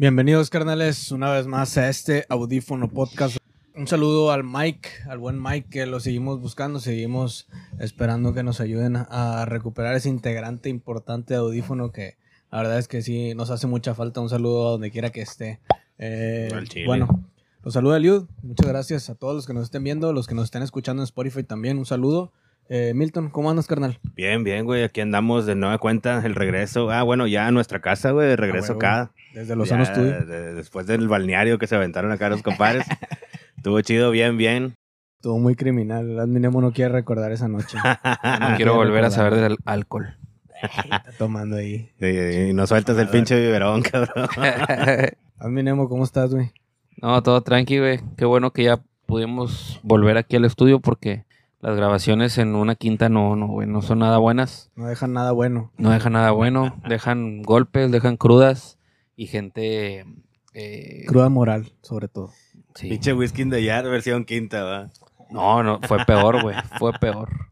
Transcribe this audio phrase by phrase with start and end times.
[0.00, 3.36] Bienvenidos, carnales, una vez más a este audífono podcast.
[3.74, 7.48] Un saludo al Mike, al buen Mike, que lo seguimos buscando, seguimos
[7.80, 12.16] esperando que nos ayuden a recuperar ese integrante importante de audífono que
[12.52, 14.20] la verdad es que sí nos hace mucha falta.
[14.20, 15.58] Un saludo a donde quiera que esté.
[15.98, 16.48] Eh,
[16.86, 17.08] bueno,
[17.64, 18.28] los saluda Eliud.
[18.44, 21.06] Muchas gracias a todos los que nos estén viendo, los que nos estén escuchando en
[21.06, 21.76] Spotify también.
[21.76, 22.32] Un saludo.
[22.70, 23.98] Eh, Milton, ¿cómo andas, carnal?
[24.14, 24.82] Bien, bien, güey.
[24.82, 26.90] Aquí andamos de nueva cuenta, el regreso.
[26.90, 29.12] Ah, bueno, ya a nuestra casa, güey, de regreso acá.
[29.32, 30.26] Desde los años tuyos.
[30.26, 32.86] después del balneario que se aventaron acá los compadres.
[33.56, 34.74] Estuvo chido, bien, bien.
[35.16, 36.10] Estuvo muy criminal.
[36.10, 37.78] El Adminemo no quiere recordar esa noche.
[38.40, 40.16] no, quiero volver a saber del alcohol.
[40.62, 41.90] Está tomando ahí.
[42.00, 44.28] y no sueltas el pinche biberón, cabrón.
[45.38, 46.52] Adminemo, ¿cómo estás, güey?
[47.00, 48.00] No, todo tranqui, güey.
[48.16, 51.24] Qué bueno que ya pudimos volver aquí al estudio porque
[51.60, 54.70] las grabaciones en una quinta no, no, güey, no son nada buenas.
[54.76, 55.72] No dejan nada bueno.
[55.76, 56.76] No dejan nada bueno.
[56.88, 58.78] dejan golpes, dejan crudas
[59.16, 60.06] y gente...
[60.54, 61.04] Eh...
[61.06, 62.30] Cruda moral, sobre todo.
[62.74, 62.88] Sí.
[62.88, 64.90] Pinche whisky de yard, versión quinta, ¿va?
[65.30, 66.56] No, no, fue peor, güey.
[66.78, 67.50] Fue peor.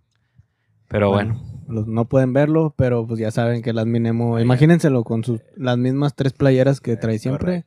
[0.88, 1.42] Pero bueno.
[1.66, 6.14] no pueden verlo, pero pues ya saben que las Minemo, imagínenselo con sus, las mismas
[6.14, 7.64] tres playeras que trae siempre.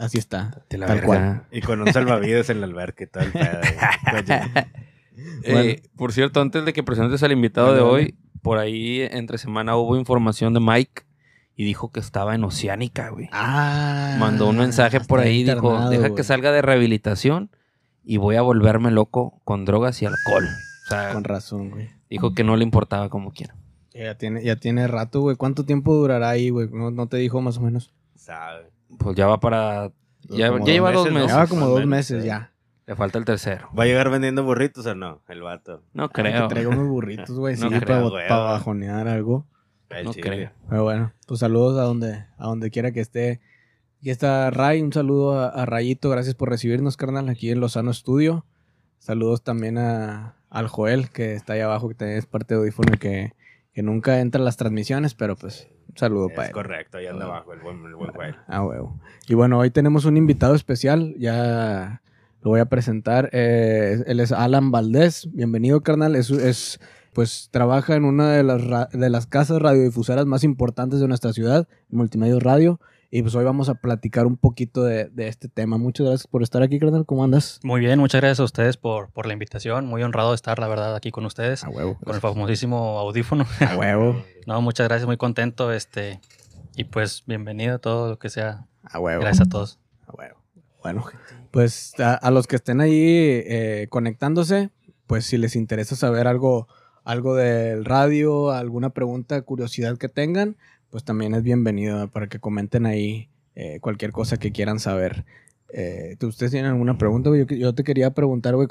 [0.00, 0.64] así está.
[0.68, 1.46] tal cual.
[1.52, 3.08] Y con un salvavidas en la alberca y
[5.42, 9.76] Eh, por cierto, antes de que presentes al invitado de hoy, por ahí entre semana
[9.76, 11.02] hubo información de Mike
[11.56, 13.28] y dijo que estaba en Oceánica, güey.
[13.32, 14.16] Ah.
[14.18, 17.50] Mandó un mensaje por ahí, dijo, deja que salga de rehabilitación
[18.04, 20.48] y voy a volverme loco con drogas y alcohol.
[21.12, 21.90] con razón, güey.
[22.08, 23.54] Dijo que no le importaba como quiera.
[23.92, 25.36] Ya tiene, ya tiene rato, güey.
[25.36, 26.68] ¿Cuánto tiempo durará ahí, güey?
[26.70, 27.92] ¿No, te dijo más o menos?
[28.14, 28.70] Sabe.
[28.96, 29.90] Pues ya va para...
[30.28, 31.30] Ya, lleva dos meses.
[31.30, 32.52] Lleva como dos meses ya.
[32.88, 33.68] Le falta el tercero.
[33.78, 35.20] ¿Va a llegar vendiendo burritos o no?
[35.28, 35.82] El vato.
[35.92, 36.48] No creo.
[36.48, 37.54] Que traiga unos burritos, güey.
[37.56, 39.46] sí, para, bajonear algo.
[40.04, 40.52] no creo.
[40.70, 43.42] Pero bueno, pues saludos a donde, a donde quiera que esté.
[43.98, 44.80] Aquí está Ray.
[44.80, 46.08] Un saludo a, Rayito.
[46.08, 48.46] Gracias por recibirnos, carnal, aquí en Lozano Studio.
[49.00, 52.94] Saludos también a, al Joel, que está ahí abajo, que también es parte de Audífono
[52.94, 53.34] y que,
[53.74, 56.48] que nunca entra en las transmisiones, pero pues un saludo para él.
[56.48, 58.36] Es correcto, ahí anda abajo el buen, el buen Joel.
[58.46, 58.98] Ah, huevo.
[59.28, 61.14] Y bueno, hoy tenemos un invitado especial.
[61.18, 62.00] Ya
[62.40, 63.30] lo voy a presentar.
[63.32, 65.28] Eh, él es Alan Valdés.
[65.32, 66.16] Bienvenido, carnal.
[66.16, 66.80] Es, es,
[67.12, 71.66] pues trabaja en una de las, de las casas radiodifusoras más importantes de nuestra ciudad,
[71.88, 72.80] Multimedia Radio.
[73.10, 75.78] Y pues hoy vamos a platicar un poquito de, este tema.
[75.78, 77.06] Muchas gracias por estar aquí, carnal.
[77.06, 77.58] ¿Cómo andas?
[77.62, 79.86] Muy bien, muchas gracias a ustedes por, por la invitación.
[79.86, 81.64] Muy honrado de estar, la verdad, aquí con ustedes.
[81.64, 81.98] A huevo.
[82.04, 83.46] Con el famosísimo audífono.
[83.60, 84.22] A huevo.
[84.46, 85.72] no, muchas gracias, muy contento.
[85.72, 86.20] Este,
[86.76, 88.66] y pues bienvenido a todo lo que sea.
[88.82, 89.22] A huevo.
[89.22, 89.78] Gracias a todos.
[90.06, 90.36] A huevo.
[90.82, 91.04] Bueno,
[91.58, 94.70] pues a, los que estén ahí eh, conectándose,
[95.08, 96.68] pues si les interesa saber algo,
[97.02, 100.56] algo del radio, alguna pregunta, curiosidad que tengan,
[100.88, 105.24] pues también es bienvenido para que comenten ahí eh, cualquier cosa que quieran saber.
[105.72, 107.30] Eh, ¿Ustedes tienen alguna pregunta?
[107.30, 108.68] Yo, yo te quería preguntar, güey,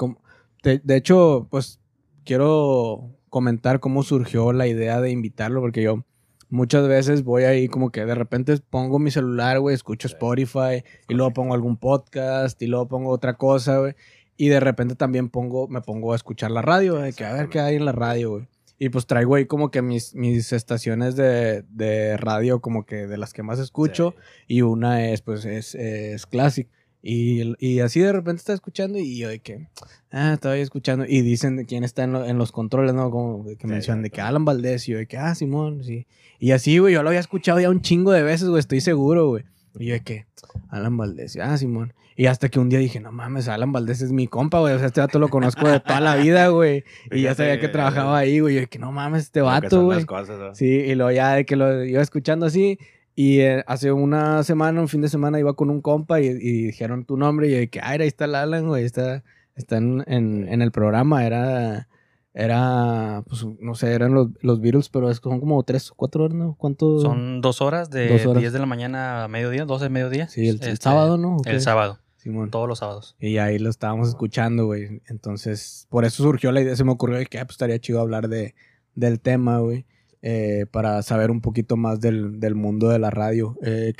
[0.62, 1.80] de, de hecho, pues
[2.24, 6.06] quiero comentar cómo surgió la idea de invitarlo, porque yo
[6.50, 11.14] muchas veces voy ahí como que de repente pongo mi celular, güey, escucho Spotify y
[11.14, 13.94] luego pongo algún podcast y luego pongo otra cosa, güey.
[14.36, 17.48] Y de repente también pongo, me pongo a escuchar la radio, güey, que a ver
[17.48, 18.48] qué hay en la radio, güey.
[18.78, 23.18] Y pues traigo ahí como que mis, mis estaciones de, de radio como que de
[23.18, 24.14] las que más escucho
[24.46, 26.68] y una es pues es, es Classic.
[27.02, 29.68] Y, y, así de repente está escuchando y yo de que,
[30.10, 31.04] ah, estaba ahí escuchando.
[31.06, 33.10] Y dicen de quién está en, en los controles, ¿no?
[33.10, 36.06] Como que mencionan de que Alan Valdés y yo de que, ah, Simón, sí.
[36.40, 39.28] Y así, güey, yo lo había escuchado ya un chingo de veces, güey, estoy seguro,
[39.28, 39.44] güey.
[39.78, 40.26] Y yo de que,
[40.70, 41.92] Alan Valdés, ah, Simón.
[42.18, 44.74] Y hasta que un día dije, no mames, Alan Valdés es mi compa, güey.
[44.74, 46.82] O sea, este vato lo conozco de toda la vida, güey.
[47.12, 48.54] Y ya sabía que trabajaba ahí, güey.
[48.54, 50.04] Y yo de que, no mames, este vato, güey.
[50.52, 52.76] Sí, y luego ya de que lo iba escuchando así.
[53.20, 57.04] Y eh, hace una semana, un fin de semana, iba con un compa y, dijeron
[57.04, 57.48] tu nombre.
[57.48, 58.84] Y yo que, ah, ahí está el Alan, güey.
[58.84, 59.24] Está,
[59.56, 61.26] está en, en, el programa.
[61.26, 61.88] Era,
[62.32, 66.36] era, pues, no sé, eran los, los Beatles, pero son como tres o cuatro horas,
[66.36, 66.54] ¿no?
[66.56, 67.00] ¿Cuánto?
[67.00, 70.28] Son dos horas, de 10 de la mañana a mediodía, 12 de mediodía.
[70.28, 71.38] Sí, el, este, sábado, ¿no?
[71.44, 71.98] El sábado.
[72.18, 72.52] Simón.
[72.52, 73.16] Todos los sábados.
[73.18, 75.02] Y ahí lo estábamos escuchando, güey.
[75.08, 78.28] Entonces, por eso surgió la idea, se me ocurrió que ah, pues, estaría chido hablar
[78.28, 78.54] de,
[78.94, 79.86] del tema, güey.
[80.20, 83.56] Eh, para saber un poquito más del, del mundo de la radio.
[83.62, 83.92] Eh,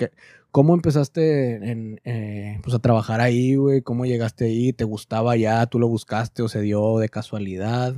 [0.51, 3.83] ¿Cómo empezaste en, eh, pues a trabajar ahí, güey?
[3.83, 4.73] ¿Cómo llegaste ahí?
[4.73, 5.65] ¿Te gustaba ya?
[5.67, 7.95] ¿Tú lo buscaste o se dio de casualidad?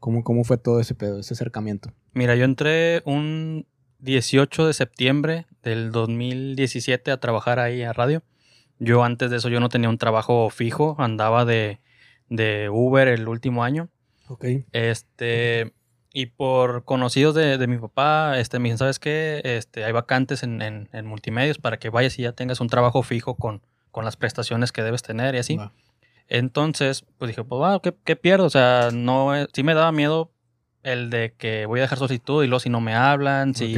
[0.00, 1.92] ¿Cómo, cómo fue todo ese pedo, ese acercamiento?
[2.12, 3.66] Mira, yo entré un
[4.00, 8.22] 18 de septiembre del 2017 a trabajar ahí a radio.
[8.78, 11.80] Yo antes de eso yo no tenía un trabajo fijo, andaba de,
[12.30, 13.90] de Uber el último año.
[14.26, 14.46] Ok.
[14.72, 15.74] Este,
[16.12, 19.40] Y por conocidos de, de mi papá, este, me dicen, ¿sabes qué?
[19.44, 23.02] Este, hay vacantes en, en, en multimedios para que vayas y ya tengas un trabajo
[23.04, 23.62] fijo con,
[23.92, 25.56] con las prestaciones que debes tener y así.
[26.28, 28.44] Entonces, pues dije, pues, wow, ¿qué, qué pierdo?
[28.46, 30.30] O sea, no, es- sí me daba miedo
[30.82, 33.72] el de que voy a dejar solicitud y luego si no me hablan, si.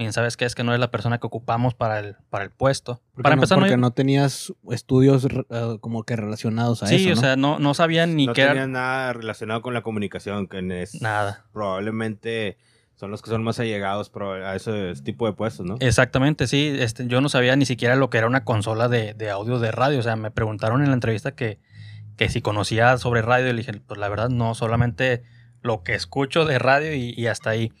[0.00, 0.46] Miren, ¿sabes qué?
[0.46, 3.02] Es que no es la persona que ocupamos para el, para el puesto.
[3.12, 6.86] Porque Para no, empezar, no porque hay- no tenías estudios eh, como que relacionados a
[6.86, 7.20] sí, eso, o ¿no?
[7.20, 10.82] sea, no, no sabían ni no qué era tenías nada relacionado con la comunicación, que
[10.82, 11.44] es nada.
[11.52, 12.56] probablemente
[12.96, 14.10] son los que son más allegados
[14.44, 15.76] a ese tipo de puestos, ¿no?
[15.80, 16.74] Exactamente, sí.
[16.78, 19.70] Este, yo no sabía ni siquiera lo que era una consola de, de audio de
[19.72, 19.98] radio.
[19.98, 21.58] O sea, me preguntaron en la entrevista que,
[22.16, 23.48] que si conocía sobre radio.
[23.48, 25.22] Y le dije, pues la verdad no, solamente
[25.62, 27.72] lo que escucho de radio y, y hasta ahí.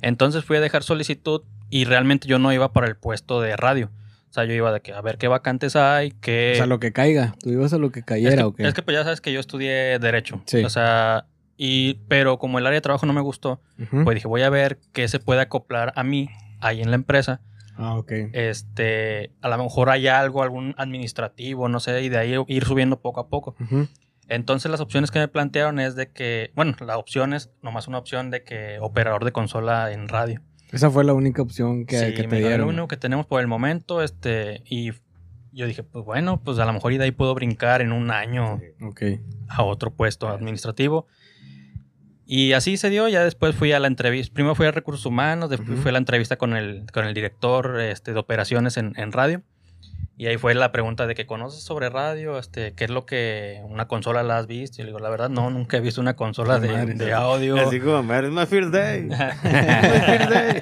[0.00, 1.42] Entonces fui a dejar solicitud
[1.72, 3.90] y realmente yo no iba para el puesto de radio.
[4.28, 6.52] O sea, yo iba de que a ver qué vacantes hay, qué...
[6.52, 7.34] O sea, lo que caiga.
[7.40, 8.66] Tú ibas a lo que es, cayera que, o qué.
[8.68, 10.42] es que pues ya sabes que yo estudié Derecho.
[10.44, 10.62] Sí.
[10.64, 11.24] O sea,
[11.56, 13.62] y, pero como el área de trabajo no me gustó,
[14.04, 16.28] pues dije, voy a ver qué se puede acoplar a mí
[16.60, 17.40] ahí en la empresa
[17.78, 18.12] Ah, ok.
[18.34, 23.00] este, a lo mejor hay algo, algún administrativo, no sé, y de ahí ir subiendo
[23.00, 23.56] poco a poco.
[24.28, 27.96] Entonces las opciones que me plantearon es de que, bueno, la opción es nomás una
[27.98, 30.42] opción de que operador de consola en radio.
[30.72, 32.60] Esa fue la única opción que, Sí, que te dijo, "Es dieron.
[32.62, 34.90] lo único que tenemos por el momento, este, y
[35.52, 38.10] yo dije, pues bueno, pues a lo mejor y de ahí puedo brincar en un
[38.10, 39.02] año Ok.
[39.48, 41.06] a otro puesto administrativo.
[42.24, 45.50] Y así se dio, ya después fui a la entrevista, primero fui a recursos humanos,
[45.50, 45.82] después Ujú.
[45.82, 49.42] fui a la entrevista con el, con el director este, de operaciones en, en radio.
[50.16, 53.62] Y ahí fue la pregunta de que conoces sobre radio, este, qué es lo que
[53.64, 54.80] una consola la has visto.
[54.80, 56.94] Y le digo, la verdad, no, nunca he visto una consola de, Madre.
[56.94, 57.56] de audio.
[57.56, 59.02] Así como, "Man, it's my first day.
[59.04, 60.60] My first day.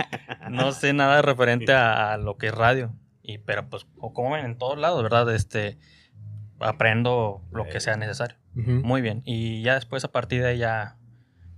[0.50, 2.92] no sé nada referente a, a lo que es radio.
[3.22, 5.32] Y, pero pues, o como ven en todos lados, ¿verdad?
[5.34, 5.78] Este,
[6.60, 8.36] aprendo lo que sea necesario.
[8.56, 8.70] Ujú.
[8.70, 9.22] Muy bien.
[9.24, 10.96] Y ya después, a partir de ahí, ya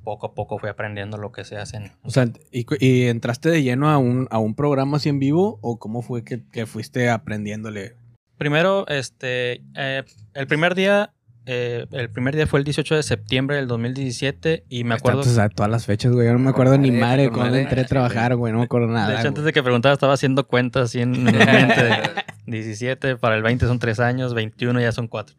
[0.02, 1.76] poco a poco fui aprendiendo lo que se hace.
[1.78, 5.58] en- O sea, ¿y, entraste de lleno a un, a un programa así en vivo
[5.62, 7.94] o cómo fue que, que fuiste aprendiéndole?
[8.38, 10.02] Primero, este, eh,
[10.34, 11.12] el primer día,
[11.46, 15.20] eh, el primer día fue el 18 de septiembre del 2017 y me acuerdo...
[15.20, 16.26] Tantos, o sea, todas las fechas, güey.
[16.26, 17.62] Yo no me acuerdo ni Madre, cuando madre.
[17.62, 18.52] entré a trabajar, güey.
[18.52, 19.10] No me acuerdo nada.
[19.10, 21.82] de hecho, antes de que preguntara, estaba haciendo cuentas así en, en mi mente.
[21.84, 22.00] de
[22.46, 25.36] 17, para el 20 son 3 años, 21 ya son 4.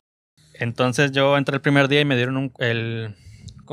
[0.56, 3.16] Entonces yo entré el primer día y me dieron un, el,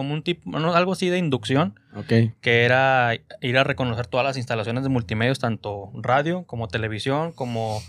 [0.00, 2.32] como un tipo, algo así de inducción, Ok.
[2.41, 3.12] que era
[3.43, 7.82] ir a reconocer todas las instalaciones de multimedios, tanto radio como televisión, como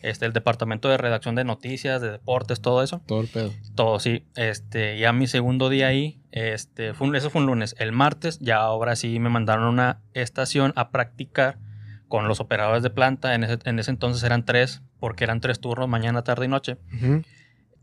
[0.00, 3.02] este, el departamento de redacción de noticias, de deportes, todo eso.
[3.06, 3.52] Todo el pedo.
[3.74, 4.24] Todo, sí.
[4.36, 7.74] Este, ya mi segundo día ahí, este, fue un- eso fue un lunes.
[7.78, 11.58] El martes, ya ahora sí me mandaron a una estación a practicar
[12.06, 13.34] con los operadores de planta.
[13.34, 16.78] En ese, en ese entonces eran tres, porque eran tres turnos, mañana, tarde y noche.
[16.96, 17.22] Ujú.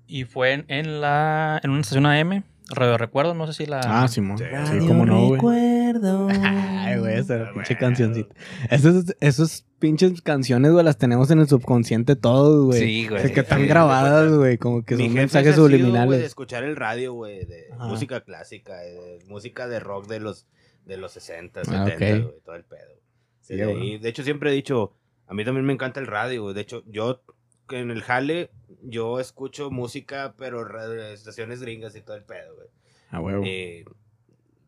[0.07, 3.79] Y fue en, en la, en una estación AM, Radio Recuerdo, no sé si la...
[3.85, 4.37] Ah, Simón.
[4.37, 4.45] Sí.
[4.71, 5.31] Sí, no, güey.
[5.35, 6.27] Recuerdo.
[6.43, 7.53] Ay, güey, esa Bueno.
[7.53, 8.33] pinche cancioncita.
[8.71, 12.79] Esas, esas pinches canciones, güey, las tenemos en el subconsciente todos, güey.
[12.79, 13.19] Sí, güey.
[13.19, 15.77] O sea, que están Sí, grabadas, güey, como que son mensajes ha sido, güey, de
[15.83, 16.23] subliminales.
[16.23, 17.85] escuchar el radio, güey, de Ajá.
[17.85, 20.47] música clásica, de música de rock de los
[20.85, 21.99] de los 60, Ah, 70, ok.
[21.99, 23.01] güey, todo el pedo.
[23.41, 23.75] Sí, güey.
[23.81, 24.93] ahí- de hecho, siempre he dicho,
[25.27, 26.53] a mí también me encanta el radio, güey.
[26.55, 27.21] De hecho, yo
[27.67, 28.51] que en el jale,
[28.85, 30.65] yo escucho música, pero
[31.11, 32.67] estaciones gringas y todo el pedo, güey.
[33.09, 33.43] Ah, huevo.
[33.45, 33.85] Eh,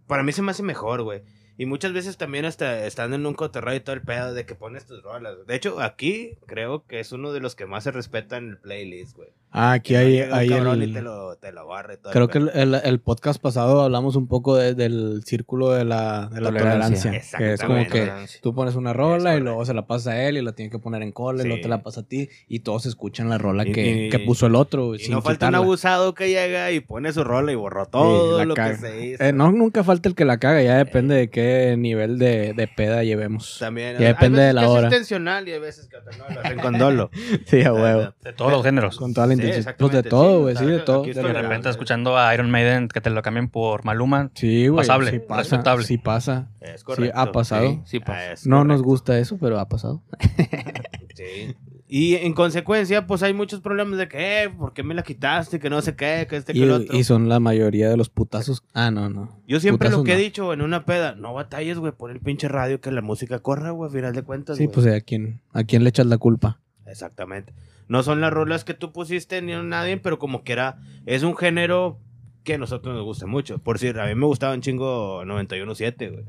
[0.07, 1.23] para mí se me hace mejor, güey.
[1.59, 4.53] Y muchas veces también hasta están en un cotorreo y todo el pedo de que
[4.53, 5.45] pones tus rolas.
[5.47, 9.15] De hecho, aquí creo que es uno de los que más se respetan el playlist,
[9.15, 9.29] güey.
[9.57, 10.83] Ah, aquí hay, hay el...
[10.83, 13.81] y te lo, te lo barre todo Creo el que el, el- el podcast pasado
[13.81, 17.01] hablamos un poco de- del círculo de la, de la Tolerancia.
[17.11, 17.37] tolerancia.
[17.39, 18.11] Que es como que
[18.41, 20.79] tú pones una rola y luego se la pasa a él y la tiene que
[20.79, 21.63] poner en cola y luego Sí.
[21.63, 24.45] te la pasa a ti y todos escuchan la rola Y- que, y- que puso
[24.47, 24.87] el otro.
[24.87, 27.85] güey, Y sin no falta un abusado que llega y pone su rola y borró
[27.87, 28.71] todo lo caga.
[28.71, 29.23] que se hizo.
[29.23, 32.67] Eh, no, nunca falta el que la caga, ya depende de qué nivel de, de
[32.67, 33.57] peda llevemos.
[33.59, 33.97] También.
[33.97, 34.87] Ya depende hay de veces la que hora.
[34.87, 37.09] Es intencional y hay veces que no lo hacen con dolo.
[37.47, 38.13] Sí, a huevo.
[38.23, 38.97] De todos los géneros.
[38.97, 39.75] Con toda la Sí, intención.
[39.77, 41.03] pues de todo, sí, güey, sí, de todo.
[41.03, 44.31] de De repente escuchando a Iron Maiden que te lo cambien por Maluma.
[44.35, 44.85] Sí, güey.
[44.85, 45.85] Pasable, sí pasa, respetable.
[45.85, 46.49] Sí pasa.
[46.61, 47.69] Es Sí, ha pasado.
[47.85, 50.03] Sí, sí, es No nos gusta eso, pero ha pasado.
[51.15, 51.55] Sí.
[51.89, 55.57] Y en consecuencia, pues hay muchos problemas de que, eh, ¿por qué me la quitaste?
[55.57, 56.95] Que no sé qué, que este, que Y, el otro.
[56.97, 58.63] y son la mayoría de los putazos.
[58.73, 59.41] Ah, no, no.
[59.47, 60.21] Yo siempre Putazos lo que he no.
[60.21, 63.71] dicho en una peda, no batalles, güey, por el pinche radio que la música corra,
[63.71, 64.57] güey, a final de cuentas.
[64.57, 66.59] Sí, pues ¿a quién, ¿a quién le echas la culpa?
[66.85, 67.53] Exactamente.
[67.87, 71.23] No son las rolas que tú pusiste ni a nadie, pero como que era, es
[71.23, 71.99] un género
[72.43, 73.59] que a nosotros nos gusta mucho.
[73.59, 76.25] Por decir, a mí me gustaba un chingo 91.7, güey.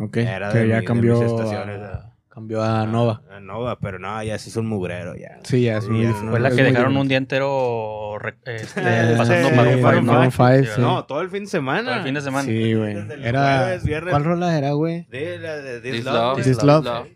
[0.00, 0.16] Ok.
[0.18, 1.14] Era que de ya mi- de cambió.
[1.20, 3.20] mis estaciones, a- Cambió a Nova.
[3.30, 5.38] A Nova, pero no, ya sí es un mugrero, ya.
[5.44, 5.84] Sí, ya es.
[5.84, 8.80] Fue la que dejaron un día entero re- este,
[9.18, 10.30] pasando sí, Maroon Maroon 5, Maroon ¿no?
[10.30, 10.80] five, Sí, sí.
[10.80, 11.82] No, todo el fin de semana.
[11.90, 12.44] Todo el fin de semana.
[12.48, 12.96] Sí, güey.
[13.22, 13.58] Era...
[13.82, 14.04] jueves.
[14.08, 15.04] ¿Cuál rola era, güey?
[15.10, 16.14] De la de This, This Love.
[16.14, 16.84] Love, This Is Love.
[16.86, 17.06] Love.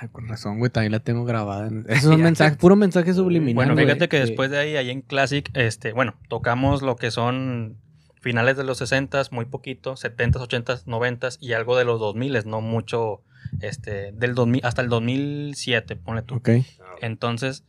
[0.00, 1.68] Ah, con razón, güey, también la tengo grabada.
[1.88, 3.86] Esos son mensajes, puro mensaje subliminal, Bueno, güey.
[3.86, 7.76] fíjate que después de ahí, ahí en Classic, este, bueno, tocamos lo que son
[8.20, 12.60] finales de los 60s, muy poquito, 70s, 80s, 90s y algo de los 2000s, no
[12.60, 13.22] mucho,
[13.60, 16.36] este, del 2000, hasta el 2007, ponle tú.
[16.36, 16.50] Ok.
[17.00, 17.64] Entonces,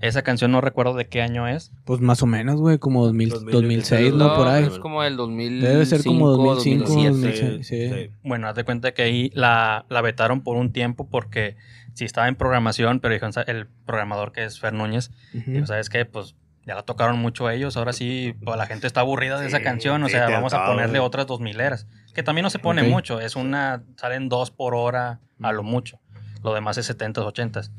[0.00, 1.72] esa canción no recuerdo de qué año es.
[1.84, 4.34] Pues más o menos, güey, como 2000, 2000, 2006, ¿no?
[4.34, 4.64] Por ahí.
[4.64, 7.50] Es como el 2005, Debe ser como 2005, 2007.
[7.50, 7.66] 2006.
[7.66, 7.88] Sí.
[7.88, 8.10] sí.
[8.22, 11.56] Bueno, haz de cuenta que ahí la, la vetaron por un tiempo porque
[11.94, 15.50] sí estaba en programación, pero dijo el programador que es Fer Núñez, Ujú.
[15.52, 16.04] dijo, ¿sabes qué?
[16.06, 16.34] Pues
[16.66, 19.64] ya la tocaron mucho ellos, ahora sí, pues, la gente está aburrida de esa Sí,
[19.64, 21.86] canción, o sí, sea, vamos a ponerle otras dos mileras.
[22.14, 22.88] Que también no se pone Ok.
[22.88, 25.98] mucho, es una, salen dos por hora a lo mucho.
[26.42, 27.70] Lo demás es 70s, 80s.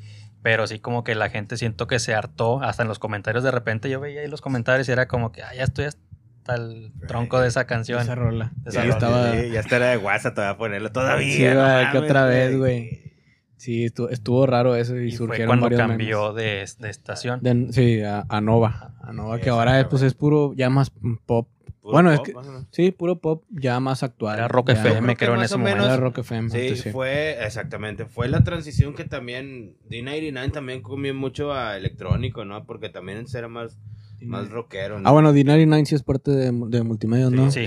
[0.44, 3.52] Pero sí como que la gente siento que se hartó, hasta en los comentarios de
[3.52, 6.92] repente yo veía ahí los comentarios y era como que, ah, ya estoy hasta el
[7.08, 8.02] tronco de esa canción.
[8.02, 8.52] Esa rola.
[8.66, 8.94] Esa rola.
[8.94, 9.32] estaba...
[9.34, 11.36] Sí, ya estará de WhatsApp, te voy a ponerlo todavía.
[11.36, 13.12] Sí, no va, que otra vez, güey.
[13.58, 17.42] Sí, estuvo, estuvo raro eso y, Y fue cuando varios cambió de, de estación.
[17.44, 18.96] De- sí, a, a Nova.
[19.04, 19.90] A Nova, que ahora Exactamente.
[19.92, 20.92] pues es puro, ya más
[21.28, 21.48] pop.
[21.82, 22.68] Puro Bueno, es pop, que- más o menos.
[22.72, 24.38] Sí, puro pop ya más actual.
[24.38, 25.78] Era Rock Ya- FM, creo que en más ese o momento.
[25.78, 26.50] menos- Era Rock FM.
[26.52, 26.90] Sí, antes, sí.
[26.92, 32.66] fue, exactamente, fue la transición que también D99 también comió mucho a electrónico, ¿no?
[32.66, 33.80] Porque también era más,
[34.22, 35.10] más rockero, ¿no?
[35.10, 37.50] Ah, bueno, D99 sí es parte de, de multimedia, ¿no?
[37.50, 37.66] Sí,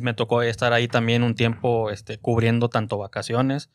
[0.00, 3.70] me tocó estar ahí también un tiempo este, cubriendo tanto vacaciones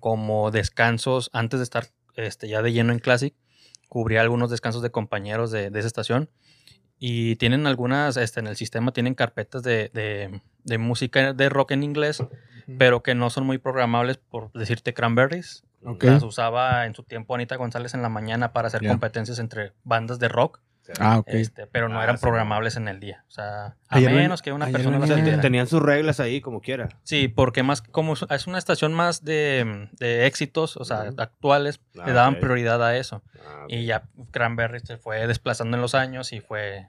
[0.00, 1.86] como descansos antes de estar
[2.16, 3.32] este, ya de lleno en Classic.
[3.88, 6.28] Cubría algunos descansos de compañeros de, de esa estación.
[6.98, 11.72] Y tienen algunas, este, en el sistema tienen carpetas de, de- de música de rock
[11.72, 12.22] en inglés,
[12.78, 15.62] pero que no son muy programables, por decirte Cranberries.
[16.08, 20.18] Las usaba en su tiempo Anita González en la mañana para hacer competencias entre bandas
[20.18, 20.60] de rock,
[21.00, 21.28] Ah, ok.
[21.28, 22.22] este, pero no Ah, eran sí.
[22.22, 23.24] programables en el día.
[23.28, 26.88] O sea, a Ayer menos que una persona las tenían sus reglas ahí como quiera.
[27.02, 32.04] Sí, porque más como es- una estación más de, de éxitos, o sea, actuales, Ah,
[32.06, 33.22] le daban prioridad a eso.
[33.46, 33.64] Ah.
[33.68, 36.88] Y ya Cranberry se fue desplazando en los años y fue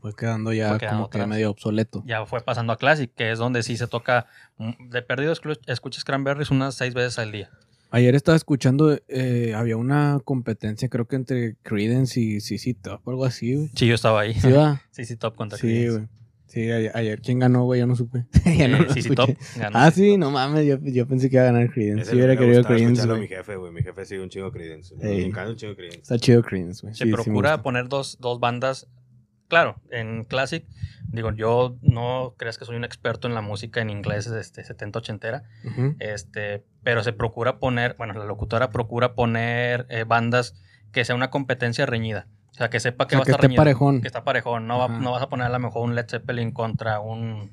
[0.00, 2.02] Fue quedando ya Fue quedando como que medio obsoleto.
[2.06, 5.58] ya fue pasando a Classic, que es donde sí se toca mm, de perdido escu-
[5.66, 7.50] escuchas Cranberries unas seis veces al día.
[7.90, 13.24] Ayer estaba escuchando, eh, había una competencia, creo que entre Credence y CC Top, algo
[13.24, 13.70] así, güey.
[13.74, 14.34] Sí, yo estaba ahí.
[14.34, 14.80] ¿Sí va?
[14.92, 15.96] sí, sí, Top contra Sí, Creedence.
[15.98, 16.08] güey.
[16.46, 17.20] Sí, ayer, ayer.
[17.20, 17.78] ¿quién ganó, güey?
[17.80, 18.26] Yo no supe.
[18.58, 19.34] ya no Eh, lo sí, sí, escuché.
[19.34, 19.36] Top.
[19.56, 19.78] ganó.
[19.78, 22.02] Ah, sí, no mames, yo, yo pensé que iba a ganar Creedence.
[22.02, 23.20] Ese Sí, hubiera querido güey.
[23.20, 23.72] mi jefe, güey.
[23.72, 24.94] Mi jefe sigue un chingo Creedence.
[25.00, 25.16] Ey.
[25.18, 26.00] Me encanta un chingo Creedence.
[26.02, 26.94] Está chido Creedence, güey.
[26.94, 27.62] Se Sí, sí procura gusta.
[27.62, 28.88] poner dos, dos bandas.
[29.50, 30.64] Claro, en Classic,
[31.08, 35.42] digo, yo no creas que soy un experto en la música en inglés este, 70-80era,
[35.64, 35.96] Ujú.
[35.98, 40.54] este, pero se procura poner, bueno, la locutora procura poner eh, bandas
[40.92, 42.26] que sea una competencia reñida.
[42.50, 44.00] O sea, que sepa que O sea, va a estar esté reñida, parejón.
[44.00, 44.66] Que está parejón.
[44.66, 44.98] No, va- Ajá.
[44.98, 47.50] no vas a poner a lo mejor un Led Zeppelin contra un.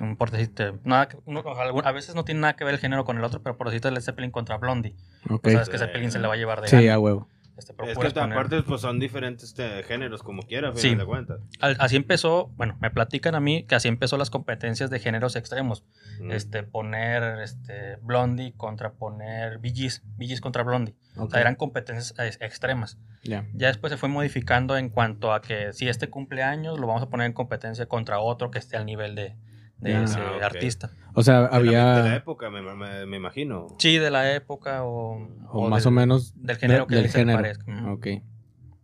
[0.00, 1.42] un por decirte, nada, que- uno-
[1.84, 3.90] a veces no tiene nada que ver el género con el otro, pero por decirte
[3.90, 4.94] Led Zeppelin contra Blondie.
[5.30, 5.42] Ok.
[5.42, 5.78] Pues sabes que.
[5.78, 6.94] Zeppelin se le va a llevar de Sí, gana.
[6.94, 7.28] a huevo.
[7.58, 10.94] Este, Es que poner- aparte pues son diferentes este, géneros como quiera, a Sí.
[10.94, 11.40] de cuentas.
[11.60, 15.34] Al- Así empezó, bueno, me platican a mí que así empezó las competencias de géneros
[15.34, 15.84] extremos.
[16.20, 16.30] Mm.
[16.30, 20.94] Este, poner este, Blondie contra poner Bee Gees contra Blondie.
[21.16, 21.32] O Ok.
[21.32, 22.96] sea, eran competencias eh, extremas.
[23.24, 23.44] Ya.
[23.54, 27.08] Ya después se fue modificando en cuanto a que si este cumpleaños lo vamos a
[27.10, 29.34] poner en competencia contra otro que esté al nivel de,
[29.80, 30.42] de ese Ah, ok.
[30.42, 30.90] artista.
[31.14, 32.16] O sea, De la- De la había.
[32.16, 33.66] época, me, me- me imagino.
[33.78, 36.32] Sí, de la época o, O más del- o menos.
[36.36, 37.38] del género que del género.
[37.38, 37.92] parezca.
[37.92, 38.06] Ok.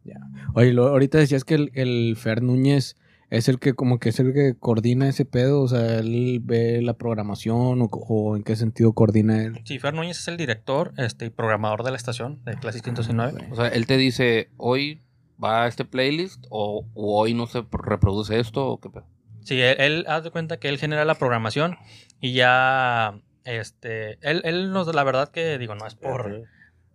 [0.04, 0.16] Ya.
[0.54, 2.96] Oye, lo- ahorita decías que el, el Fer Núñez
[3.30, 6.82] es el que como que es el que coordina ese pedo, o sea, él ve
[6.82, 9.60] la programación o, o en qué sentido coordina él.
[9.64, 13.48] Sí, Fer Núñez es el director este, y programador de la estación de Classic 109.
[13.50, 15.02] O sea, él te dice, hoy
[15.42, 19.06] va este playlist o, o hoy no se reproduce esto o qué pedo.
[19.44, 21.76] Sí, él, él haz de cuenta que él genera la programación
[22.20, 26.42] y ya, este, él, él nos, la verdad que digo, no es por,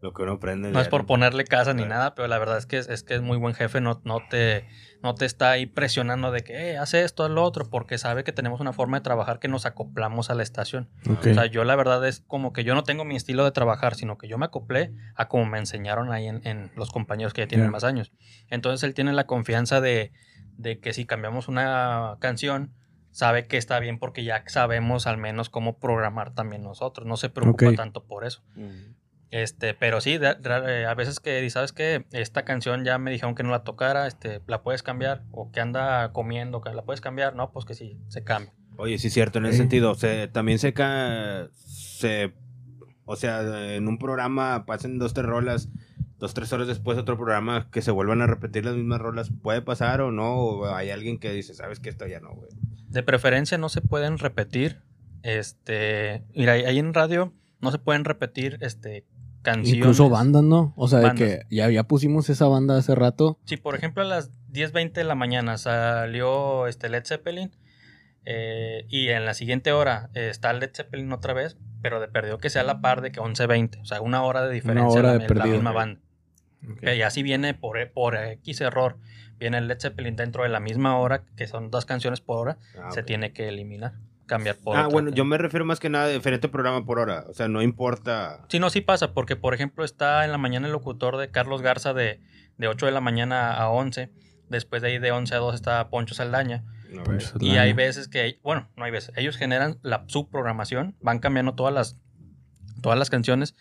[0.01, 0.71] Lo que uno aprende.
[0.71, 1.95] no es por ponerle casa ni Claro.
[1.95, 4.19] nada, pero la verdad es que es, es que es muy buen jefe, no, no
[4.29, 4.65] te,
[5.03, 8.23] no te está ahí presionando de que, eh, hace esto, haz lo otro, porque sabe
[8.23, 10.89] que tenemos una forma de trabajar que nos acoplamos a la estación.
[11.09, 11.27] Ok.
[11.27, 13.93] O sea, yo la verdad es como que yo no tengo mi estilo de trabajar,
[13.95, 17.41] sino que yo me acoplé a como me enseñaron ahí en, en los compañeros que
[17.41, 18.11] ya tienen más años.
[18.49, 20.13] Entonces él tiene la confianza de,
[20.59, 22.73] de que si cambiamos una canción,
[23.11, 27.07] sabe que está bien porque ya sabemos al menos cómo programar también nosotros.
[27.07, 28.43] No se preocupa tanto por eso.
[29.31, 32.05] Este, pero sí, de- de- a veces que, ¿sabes qué?
[32.11, 35.59] Esta canción ya me dijeron que no la tocara, este, la puedes cambiar, o que
[35.61, 38.53] anda comiendo, que la puedes cambiar, no, pues que sí, se cambia.
[38.77, 39.59] Oye, sí, cierto, en ese Sí.
[39.59, 39.93] sentido.
[39.95, 42.33] Se, también se, ca- se
[43.05, 45.67] O sea, en un programa pasen dos, tres rolas,
[46.19, 49.31] dos, tres horas después otro programa que se vuelvan a repetir las mismas rolas.
[49.41, 50.35] ¿Puede pasar o no?
[50.35, 52.49] ¿O hay alguien que dice, sabes que esto ya no, güey?
[52.89, 54.81] De preferencia no se pueden repetir.
[55.23, 59.05] Este, mira, ahí en radio no se pueden repetir este
[59.41, 59.79] canciones.
[59.79, 60.73] Incluso bandas, ¿no?
[60.75, 63.39] O sea, de que ya, ya pusimos esa banda hace rato.
[63.45, 67.51] Si por ejemplo a las 10.20 de la mañana salió este Led Zeppelin
[68.25, 72.37] eh, y en la siguiente hora eh, está Led Zeppelin otra vez, pero de perdió
[72.37, 75.13] que sea a la par de que 11.20, o sea, una hora de diferencia hora
[75.13, 75.55] la, de la perdido.
[75.55, 76.01] misma banda.
[76.81, 78.97] Que ya si viene por, por X error,
[79.39, 82.57] viene el Led Zeppelin dentro de la misma hora, que son dos canciones por hora,
[82.77, 83.93] Ah, se tiene que eliminar,
[84.25, 84.91] cambiar por Ah, otra.
[84.93, 87.23] bueno, yo me refiero más que nada a diferente programa por hora.
[87.29, 88.45] O sea, no importa.
[88.49, 91.61] Sí, no, sí pasa, porque por ejemplo está en la mañana el locutor de Carlos
[91.61, 92.19] Garza de,
[92.57, 94.09] de 8 de la mañana a 11,
[94.49, 96.65] después de ahí de 11 a 2 está Poncho Saldaña,
[97.07, 97.23] ver.
[97.39, 101.73] y hay veces que, bueno, no hay veces, ellos generan la subprogramación, van cambiando todas
[101.73, 101.97] las,
[102.81, 103.55] todas las canciones,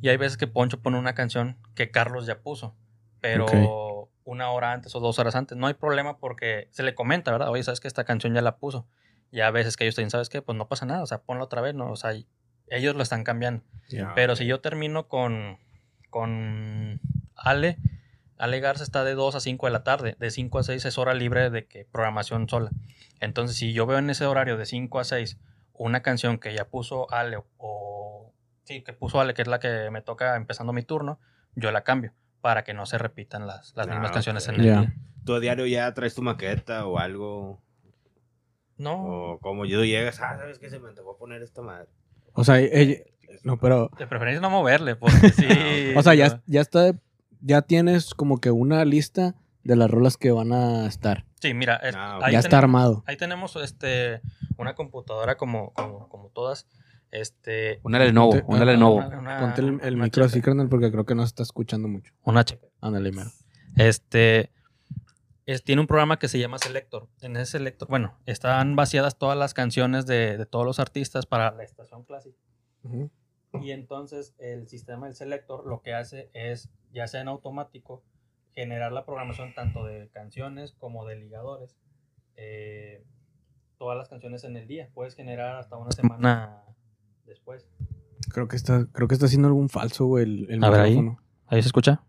[0.00, 2.74] y hay veces que Poncho pone una canción que Carlos ya puso,
[3.20, 7.32] pero una hora antes o dos horas antes, no hay problema porque se le comenta,
[7.32, 7.50] ¿verdad?
[7.50, 8.86] Oye, ¿sabes que esta canción ya la puso?
[9.32, 10.42] Y a veces que ellos te dicen, ¿sabes qué?
[10.42, 11.90] Pues no pasa nada, o sea, ponla otra vez, ¿no?
[11.90, 12.12] O sea,
[12.68, 13.62] ellos lo están cambiando.
[14.14, 15.58] Pero si yo termino con,
[16.10, 17.00] con
[17.36, 17.78] Ale,
[18.38, 20.16] Ale Garza está de 2 a 5 de la tarde.
[20.18, 22.70] De 5 a 6 es hora libre de que programación sola.
[23.20, 25.38] Entonces, si yo veo en ese horario de 5 a 6
[25.74, 27.89] una canción que ya puso Ale o...
[28.70, 31.18] Sí, que puso Ale, que es la que me toca empezando mi turno,
[31.56, 34.54] yo la cambio para que no se repitan las, las Ah, mismas canciones ok.
[34.54, 34.80] en el Ya.
[34.82, 34.94] día.
[35.24, 37.60] ¿Tú a diario ya traes tu maqueta o algo?
[38.78, 40.70] No, O como yo llegas, ah, ¿sabes qué?
[40.70, 41.88] Se me antojó poner esta madre.
[42.32, 43.00] O sea, ella-
[43.42, 45.46] no, pero, de preferencia no moverle, porque sí.
[45.98, 46.92] o sea, ya, ya está,
[47.40, 49.34] ya tienes como que una lista
[49.64, 51.26] de las rolas que van a estar.
[51.40, 53.02] Sí, mira, es- Ah, ahí ya está armado.
[53.06, 54.20] Ahí tenemos este
[54.56, 56.68] una computadora como, como, como todas.
[57.10, 58.96] Este, Una Lenovo, Ponte- una ah, Lenovo.
[58.96, 60.32] una- una- Ponte el, el una micro HP.
[60.32, 62.12] así, carnal, porque creo que no se está escuchando mucho.
[62.22, 62.70] Una HP.
[62.80, 63.30] Ándale, mero.
[63.76, 64.50] Este
[65.46, 67.08] es- tiene un programa que se llama Selector.
[67.20, 71.50] En ese Selector, bueno, están vaciadas todas las canciones de, de todos los artistas para
[71.50, 72.38] la estación clásica.
[73.60, 78.04] Y entonces el sistema del Selector lo que hace es, ya sea en automático,
[78.54, 81.76] generar la programación tanto de canciones como de ligadores.
[82.36, 83.04] eh,
[83.76, 84.88] todas las canciones en el día.
[84.94, 86.62] Puedes generar hasta una semana
[87.30, 87.66] después.
[88.28, 90.90] Creo que está, creo que está haciendo algún falso, güey, el, el A ver, ahí.
[90.96, 91.22] micrófono.
[91.46, 92.02] ¿Ahí se escucha?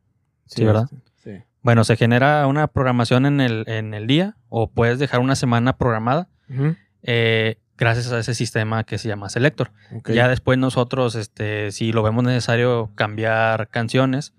[0.45, 0.89] Sí, ¿verdad?
[0.91, 1.43] este, Sí.
[1.61, 5.77] Bueno, se genera una programación en el, en el día o puedes dejar una semana
[5.77, 6.27] programada
[7.03, 9.71] eh, gracias a ese sistema que se llama Selector.
[10.05, 14.33] Ya después nosotros, este, si lo vemos necesario cambiar canciones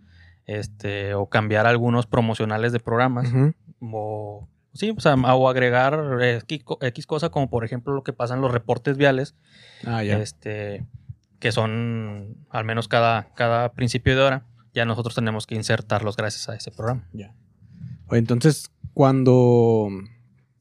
[0.46, 3.32] este, o cambiar algunos promocionales de programas
[3.80, 5.98] o, sí, o, sea, o agregar
[6.42, 9.34] X, X cosa como por ejemplo lo que pasa en los reportes viales,
[9.84, 10.18] Ah, ya.
[10.18, 10.84] este,
[11.38, 16.48] que son al menos cada, cada principio de hora, ya nosotros tenemos que insertarlos gracias
[16.48, 17.06] a ese programa.
[17.12, 17.34] Ya.
[18.08, 19.88] Oye, entonces, cuando,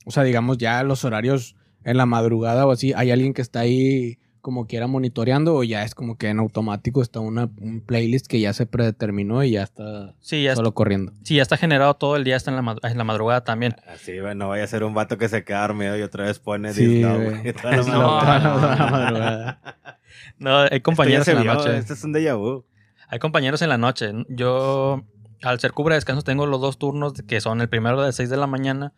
[0.06, 3.62] o sea, digamos ya los horarios en la madrugada o así, ¿hay alguien que está
[3.62, 8.28] ahí como quiera monitoreando o ya es como que en automático está una, un playlist
[8.28, 11.14] que ya se predeterminó y ya está Sí, ya, solo está, corriendo?
[11.24, 13.76] sí, ya está generado todo el día, está en la, mad- en la madrugada también.
[13.88, 16.40] Así, güey, no vaya a ser un vato que se queda dormido y otra vez
[16.40, 17.54] pone Sí, Love, güey.
[17.54, 18.40] toda la madrugada.
[18.40, 18.92] no, toda la no.
[18.92, 19.62] madrugada.
[20.38, 21.78] No, hay compañeros en la vio, noche.
[21.78, 22.66] Este es un déjà vu.
[23.08, 24.12] Hay compañeros en la noche.
[24.28, 25.04] Yo,
[25.44, 28.38] al ser cubre descanso, tengo los dos turnos que son el primero de 6 de
[28.38, 28.94] la mañana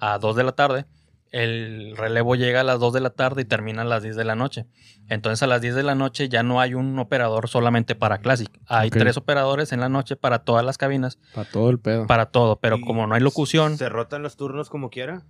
[0.00, 0.86] a 2 de la tarde.
[1.30, 4.24] El relevo llega a las 2 de la tarde y termina a las 10 de
[4.24, 4.66] la noche.
[5.08, 8.50] Entonces a las 10 de la noche ya no hay un operador solamente para Classic.
[8.66, 12.06] Hay tres operadores en la noche para todas las cabinas, Para todo el pedo.
[12.06, 12.56] para todo.
[12.60, 15.22] Pero ¿Y como no hay locución, ¿Se rotan los turnos como quiera?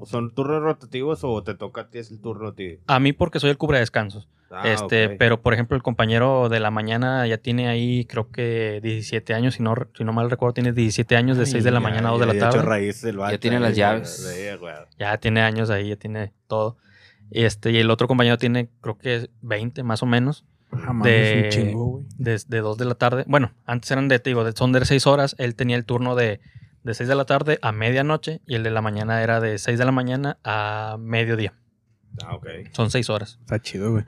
[0.00, 2.78] ¿O son turnos rotativos o te toca a ti es el turno a ti?
[2.86, 4.28] a mí porque soy el cubre descansos.
[4.52, 8.80] Ah, este, pero por ejemplo el compañero de la mañana ya tiene ahí creo que
[8.82, 11.70] 17 años, si no, si no mal recuerdo tiene 17 años de Ay, 6 de
[11.70, 13.16] la Ya, mañana a 2 ya de la hecho tarde.
[13.16, 14.48] vato, tiene las llaves.
[14.98, 16.76] Ya tiene años ahí, ya tiene todo.
[17.30, 21.42] Este, y el otro compañero tiene creo que 20 más o menos, Ah, mames, de-
[21.44, 22.04] un chingo, güey.
[22.18, 23.24] desde 2 de la tarde.
[23.28, 26.16] Bueno, antes eran de, te digo, de- son de 6 horas, él tenía el turno
[26.16, 26.40] de,
[26.82, 29.78] de 6 de la tarde a medianoche y el de la mañana era de 6
[29.78, 31.54] de la mañana a mediodía.
[32.24, 32.46] Ah, ok.
[32.72, 33.38] Son 6 horas.
[33.40, 34.04] Está chido, güey.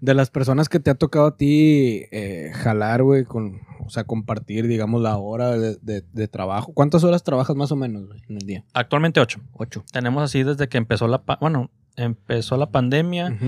[0.00, 4.04] De las personas que te ha tocado a ti eh, jalar, güey, con, o sea,
[4.04, 6.72] compartir, digamos, la hora de, de- de trabajo.
[6.74, 8.64] ¿Cuántas horas trabajas más o menos, güey, en el día?
[8.74, 9.40] Actualmente 8.
[9.52, 9.84] Ocho.
[9.92, 13.38] Tenemos así desde que empezó la, pa- bueno, empezó la pandemia.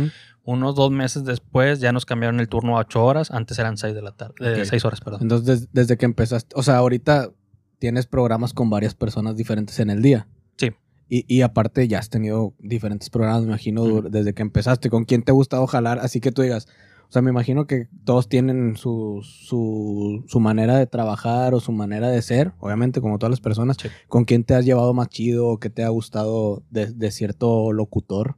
[0.45, 3.31] Unos dos meses después ya nos cambiaron el turno a 8 horas.
[3.33, 4.35] Antes eran 6 de la tarde.
[4.61, 4.65] Ok.
[4.65, 5.23] 6 horas, perdón.
[5.23, 7.31] Entonces, des- desde que empezaste, o sea, ahorita
[7.79, 10.27] tienes programas con varias personas diferentes en el día.
[10.57, 10.71] Sí.
[11.09, 14.91] Y, y aparte ya has tenido diferentes programas, me imagino, desde que empezaste.
[14.91, 15.99] ¿Con quién te ha gustado jalar?
[16.01, 16.67] Así que tú digas,
[17.09, 21.71] O sea, me imagino que todos tienen su, su, su manera de trabajar o su
[21.71, 23.77] manera de ser, obviamente, como todas las personas.
[23.81, 23.89] Sí.
[24.09, 27.73] ¿Con quién te has llevado más chido o qué te ha gustado de, de cierto
[27.73, 28.37] locutor?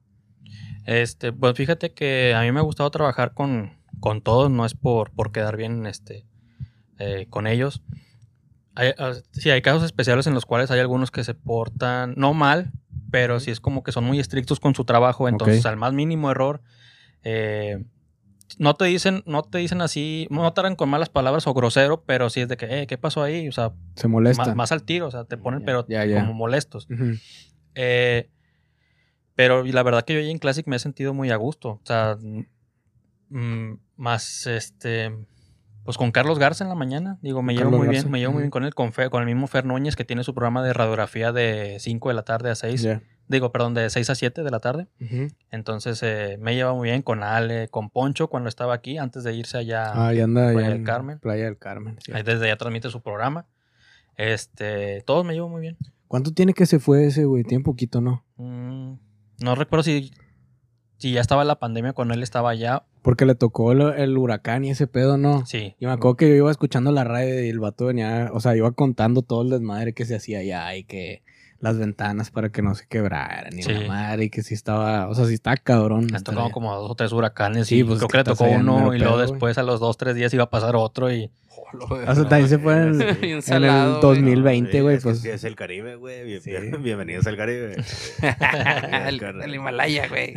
[0.84, 4.74] Este, pues fíjate que a mí me ha gustado trabajar con, con todos, no es
[4.74, 6.26] por, por quedar bien este,
[6.98, 7.82] eh, con ellos.
[8.78, 12.32] Hay, ah, sí, hay casos especiales en los cuales hay algunos que se portan, no
[12.32, 12.70] mal,
[13.10, 16.30] pero sí es como que son muy estrictos con su trabajo, entonces al más mínimo
[16.30, 16.62] error,
[17.24, 17.84] eh,
[18.56, 22.04] no te dicen, no te dicen así, no te harán con malas palabras o grosero,
[22.04, 23.48] pero sí es de que, eh, ¿qué pasó ahí?
[23.48, 24.44] O sea, Se molesta.
[24.44, 26.86] más, más al tiro, o sea, te ponen, pero como molestos.
[27.74, 28.30] Eh,
[29.34, 31.70] pero la verdad que yo en Classic me he sentido muy a gusto.
[31.70, 32.16] O sea,
[33.30, 35.16] mm, más este.
[35.88, 37.16] Pues con Carlos Garza en la mañana.
[37.22, 38.12] Digo, me llevo Carlos muy Garza, bien.
[38.12, 38.74] Me llevo muy bien con él.
[38.74, 42.10] Con, Fe- con el mismo Fer Núñez que tiene su programa de radiografía de 5
[42.10, 42.82] de la tarde a 6.
[42.82, 43.00] Ya.
[43.26, 44.86] Digo, perdón, de 6 a 7 de la tarde.
[45.50, 49.24] Entonces eh, me he llevado muy bien con Ale, con Poncho cuando estaba aquí, antes
[49.24, 49.92] de irse allá.
[49.94, 51.18] Ah, y anda Playa del en Carmen.
[51.20, 51.96] Playa del Carmen.
[52.04, 52.12] sí.
[52.14, 53.46] Ahí desde allá transmite su programa.
[54.18, 55.78] Este, todos me llevo muy bien.
[56.06, 57.44] ¿Cuánto tiene que se fue ese, güey?
[57.44, 58.24] Tiene poquito, ¿no?
[58.36, 58.94] Mm,
[59.42, 60.12] no recuerdo si,
[60.98, 62.84] si ya estaba la pandemia cuando él estaba allá.
[63.08, 65.46] Porque le tocó el, el huracán y ese pedo, ¿no?
[65.46, 65.74] Sí.
[65.80, 68.54] Y me acuerdo que yo iba escuchando la radio y el vato venía, o sea,
[68.54, 71.22] iba contando todo el desmadre que se hacía allá y que
[71.58, 73.72] las ventanas para que no se quebraran y Sí.
[73.72, 76.00] la madre y que sí estaba, o sea, sí está cabrón.
[76.02, 76.52] Le han estar tocado allá.
[76.52, 77.66] como dos o tres huracanes.
[77.68, 79.96] Sí, y pues, creo que le tocó uno y luego pedo, después a los dos,
[79.96, 81.30] tres días iba a pasar otro y
[81.88, 84.20] O sea, también se fue en, en el salado, güey.
[84.20, 85.24] 2020, Sí, güey, pues.
[85.24, 86.24] es el Caribe, güey.
[86.24, 86.50] Bien- Sí.
[86.78, 87.76] Bienvenidos al Caribe.
[89.08, 90.34] el, el Himalaya, güey.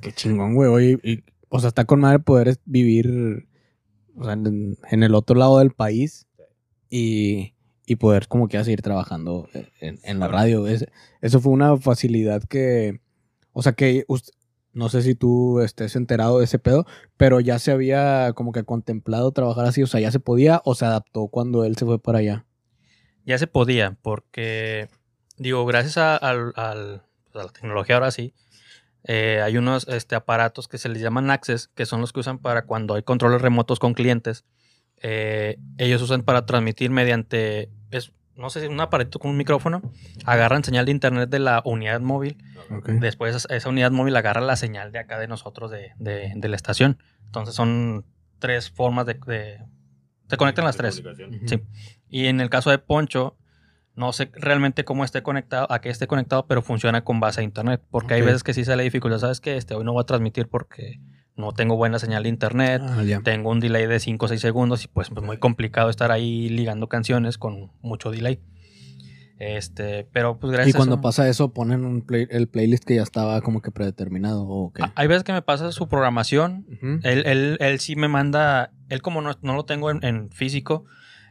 [0.00, 0.98] Qué chingón, güey.
[1.02, 3.46] Y, o sea, está con madre poder vivir
[4.16, 6.26] o sea, en, en el otro lado del país
[6.88, 7.54] y,
[7.86, 9.48] y poder como que seguir trabajando
[9.80, 10.66] en, en la radio.
[10.66, 10.86] Es-
[11.20, 13.00] eso fue una facilidad que,
[13.52, 14.32] o sea, que us-
[14.72, 16.86] no sé si tú estés enterado de ese pedo,
[17.16, 20.74] pero ya se había como que contemplado trabajar así, o sea, ya se podía o
[20.76, 22.46] se adaptó cuando él se fue para allá.
[23.26, 24.88] ya se podía porque,
[25.38, 26.74] digo, gracias a, pues, a
[27.34, 28.32] la tecnología ahora sí,
[29.04, 32.38] eh, hay unos este, aparatos que se les llaman Access, que son los que usan
[32.38, 34.44] para cuando hay controles remotos con clientes.
[35.02, 39.80] Eh, ellos usan para transmitir mediante, es, no sé, un aparatito con un micrófono,
[40.26, 42.36] agarran señal de internet de la unidad móvil
[43.00, 46.56] Después esa- unidad móvil agarra la señal de acá de nosotros de, de- de la
[46.56, 46.98] estación.
[47.26, 48.04] Entonces son
[48.38, 49.14] tres formas de...
[49.26, 49.58] de-
[50.28, 51.02] se conectan las tres.
[51.48, 51.60] Sí.
[52.08, 53.36] Y en el caso de Poncho,
[54.00, 57.44] no sé realmente cómo esté conectado, a qué esté conectado, pero funciona con base a
[57.44, 57.82] internet.
[57.90, 59.18] Porque hay veces que sí sale dificultad.
[59.18, 59.56] ¿Sabes qué?
[59.56, 61.00] Este, hoy no voy a transmitir porque
[61.36, 62.82] no tengo buena señal de internet.
[62.84, 63.02] Ah.
[63.22, 66.48] Tengo un delay de 5 o 6 segundos y pues es muy complicado estar ahí
[66.48, 68.40] ligando canciones con mucho delay.
[69.38, 72.84] Este, pero pues gracias Y cuando a eso- pasa eso, ponen un play- el playlist
[72.84, 74.82] que ya estaba como que predeterminado o qué.
[74.94, 76.66] Hay veces que me pasa su programación.
[76.70, 77.00] Ujú.
[77.04, 80.84] Él, él, él sí me manda, él como no, no lo tengo en, en físico,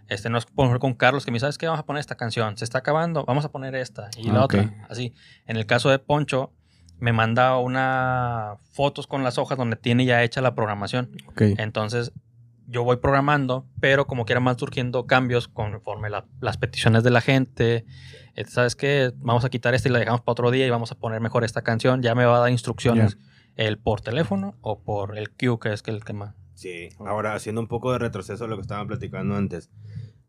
[0.09, 1.65] este no es por ejemplo con Carlos que me dice, ¿sabes qué?
[1.67, 4.45] Vamos a poner esta canción, se está acabando, vamos a poner esta y la Ah,
[4.45, 4.85] otra.
[4.89, 5.13] Así.
[5.45, 6.51] En el caso de Poncho,
[6.99, 11.11] me manda una fotos con las hojas donde tiene ya hecha la programación.
[11.27, 11.41] Ok.
[11.57, 12.11] Entonces,
[12.67, 17.21] yo voy programando, pero como quiera van surgiendo cambios conforme la- las peticiones de la
[17.21, 17.85] gente.
[18.35, 19.11] Eh, ¿Sabes qué?
[19.17, 21.43] Vamos a quitar esta y la dejamos para otro día y vamos a poner mejor
[21.43, 22.01] esta canción.
[22.03, 23.17] Ya me va a dar instrucciones
[23.55, 26.35] él por teléfono o por el Q, que es que el que más.
[26.53, 29.69] Sí, ahora haciendo un poco de retroceso a lo que estaban platicando antes,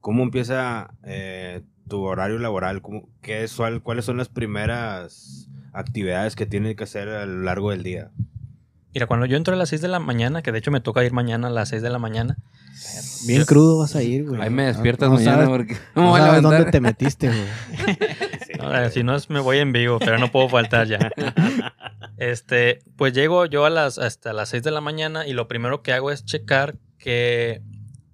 [0.00, 2.82] ¿cómo empieza eh, tu horario laboral?
[2.82, 7.42] ¿Cómo- qué es, cuál- ¿Cuáles son las primeras actividades que tienes que hacer a lo
[7.42, 8.10] largo del día?
[8.92, 11.04] Mira, cuando yo entro a las 6 de la mañana, que de hecho me toca
[11.04, 12.36] ir mañana a las 6 de la mañana,
[13.26, 14.40] Bien crudo vas a ir, güey.
[14.40, 17.28] Ahí me despiertas No mañana sabes- porque No no sabes dónde te metiste,
[18.58, 18.90] güey.
[18.90, 21.10] Si no es, me voy en vivo, pero no puedo faltar ya.
[22.16, 25.82] Este, pues llego yo a las, hasta las 6 de la mañana y lo primero
[25.82, 27.62] que hago es checar que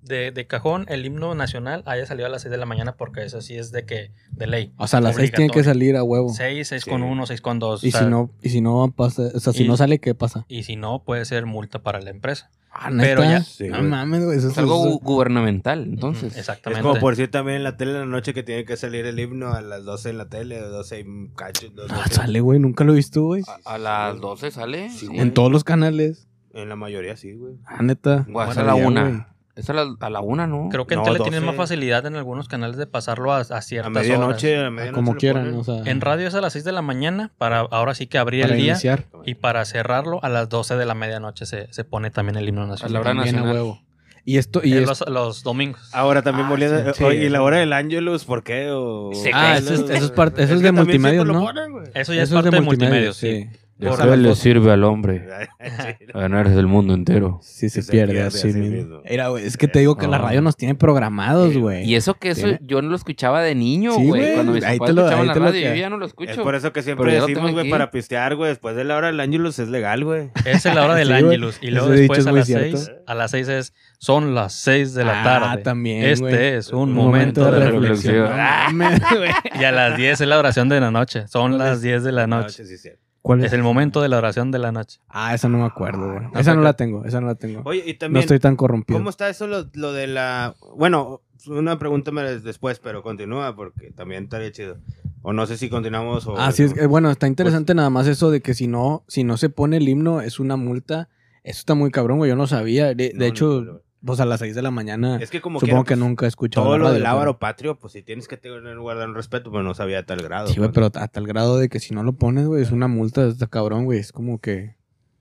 [0.07, 3.25] de, de cajón el himno nacional haya salido a las 6 de la mañana porque
[3.25, 4.73] eso sí es de que, de ley.
[4.79, 6.29] O sea, a las seis tiene que salir a huevo.
[6.31, 6.91] 6, 6 Sí.
[6.91, 7.85] con 1, 6 con 2.
[7.85, 10.45] Y si no, y si no pasa, o sea, si Y- no sale, ¿qué pasa?
[10.49, 12.51] Y si no, puede ser multa para la empresa.
[12.79, 13.39] Ah, Pero ¿neta?
[13.39, 13.89] ya- Sí, no güey.
[13.89, 14.37] mames, güey.
[14.37, 16.33] Eso Es algo gu- gubernamental, entonces.
[16.33, 16.83] Es Exactamente.
[16.83, 19.19] como por decir también en la tele en la noche que tiene que salir el
[19.19, 21.71] himno a las 12 en la tele, 12 y cacho.
[21.71, 21.95] 12.
[21.97, 22.59] Ah, sale, güey.
[22.59, 23.43] Nunca lo he visto, güey.
[23.65, 24.91] A, a las 12 sale.
[24.91, 25.09] Sí.
[25.11, 26.29] En todos los canales.
[26.53, 27.55] En la mayoría sí, güey.
[27.65, 28.27] Ah, neta.
[28.33, 29.09] O es a Bueno, la una.
[29.09, 29.23] güey.
[29.57, 30.69] Es a la, a la una, ¿no?
[30.71, 31.31] Creo que en No, tele 12.
[31.31, 34.67] tienen más facilidad en algunos canales de pasarlo a, a ciertas A medianoche, horas.
[34.69, 34.95] a medianoche.
[34.95, 35.83] Como quieran, o sea.
[35.87, 38.57] En radio es a las 6 de la mañana para ahora sí que abrir el
[38.57, 38.73] día.
[38.73, 39.07] iniciar.
[39.25, 42.63] Y para cerrarlo, a las 12 de la medianoche se, se pone también el himno
[42.63, 42.97] A la nacional.
[43.01, 43.55] hora También a nacional.
[43.57, 43.83] huevo.
[44.29, 45.89] Y esto, y Eh, es- los, los domingos.
[45.95, 46.93] Ahora también Ah, volviendo.
[46.95, 47.25] sí, oye, sí.
[47.27, 48.25] ¿Y la hora del Angelus?
[48.25, 48.71] ¿Por qué?
[48.73, 51.45] O- Sí, Ah, eso es- eso es parte- eso es de que siempre lo ¿no?
[51.45, 51.73] ponen.
[51.95, 53.47] Eso ya es eso parte de multimedia, sí.
[53.79, 55.29] ¿De qué le sirve al hombre
[55.61, 57.39] Sí, ganarse del mundo entero?
[57.43, 58.77] Sí, se, se pierde, pierde así a sí mismo.
[58.77, 59.03] mismo.
[59.09, 60.21] Mira, güey, es que te digo que la Ah.
[60.23, 61.85] radio nos tiene programados, Sí, güey.
[61.85, 64.23] Y eso que eso Tiene- yo no lo escuchaba de niño, Sí, güey.
[64.23, 65.75] güey, Cuando mis ahí papás te lo- escuchaban ahí la te lo radio, que- yo
[65.75, 66.43] ya no lo Es escucho.
[66.43, 69.59] por eso que siempre decimos, güey, para pistear, güey, después de la hora del Ángelus
[69.59, 70.31] es legal, güey.
[70.47, 71.13] Esa es la hora del Sí.
[71.13, 71.59] Ángelus.
[71.61, 72.47] Y luego después es a las.
[72.47, 75.63] 6, a las 6 es, son las 6 de la Ah, tarde.
[75.63, 78.31] también, Este es un momento, de reflexión.
[79.61, 81.29] Y a las 10 es la oración de la noche.
[81.29, 82.65] Son las 10 de la noche.
[82.65, 82.89] sí, sí.
[83.27, 85.01] ¿Cuál Es el momento de la oración de la noche.
[85.09, 86.29] Ah, esa no me acuerdo, güey.
[86.33, 87.61] ¿no Esa no la tengo, esa no la tengo.
[87.65, 88.97] Oye, y No también, estoy tan corrompido.
[88.97, 90.55] ¿cómo está eso lo, lo de la...
[90.77, 94.77] Bueno, una pregunta me después, pero continúa porque también estaría chido.
[95.23, 96.39] O no sé si continuamos o...
[96.39, 99.03] Ah, sí, es que, bueno, está interesante Pues nada más eso de que si no,
[99.09, 101.09] si no se pone el himno es una multa.
[101.43, 102.29] Eso está muy cabrón, güey.
[102.29, 102.95] Yo no sabía.
[102.95, 103.81] De, de No, hecho, no, no.
[104.07, 105.19] Pues a las 6 de la mañana.
[105.21, 106.65] Es que como supongo que pues, nunca he escuchado.
[106.67, 109.63] Todo lo del pero- ávaro patrio, pues si tienes que tener guardar un respeto, pero
[109.63, 110.47] no sabía a tal grado.
[110.49, 110.75] Sí, güey, pues.
[110.75, 113.27] pero a tal grado de que si no lo pones, güey, es una multa.
[113.27, 113.99] Está cabrón, güey.
[113.99, 114.77] Es como que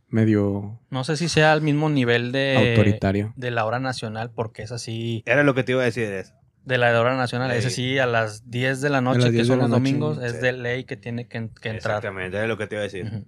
[0.08, 3.34] medio No sé si sea al mismo nivel de, autoritario.
[3.36, 5.24] de la hora nacional, porque es así.
[5.26, 6.34] Era lo que te iba a decir eso.
[6.64, 7.60] De la hora nacional, Ley.
[7.60, 10.18] ese sí, a las 10 de la noche, que 10 de son los noche, domingos,
[10.18, 10.26] sí.
[10.26, 11.98] es de ley que tiene que, que entrar.
[11.98, 13.26] Exactamente, era lo que te iba a decir.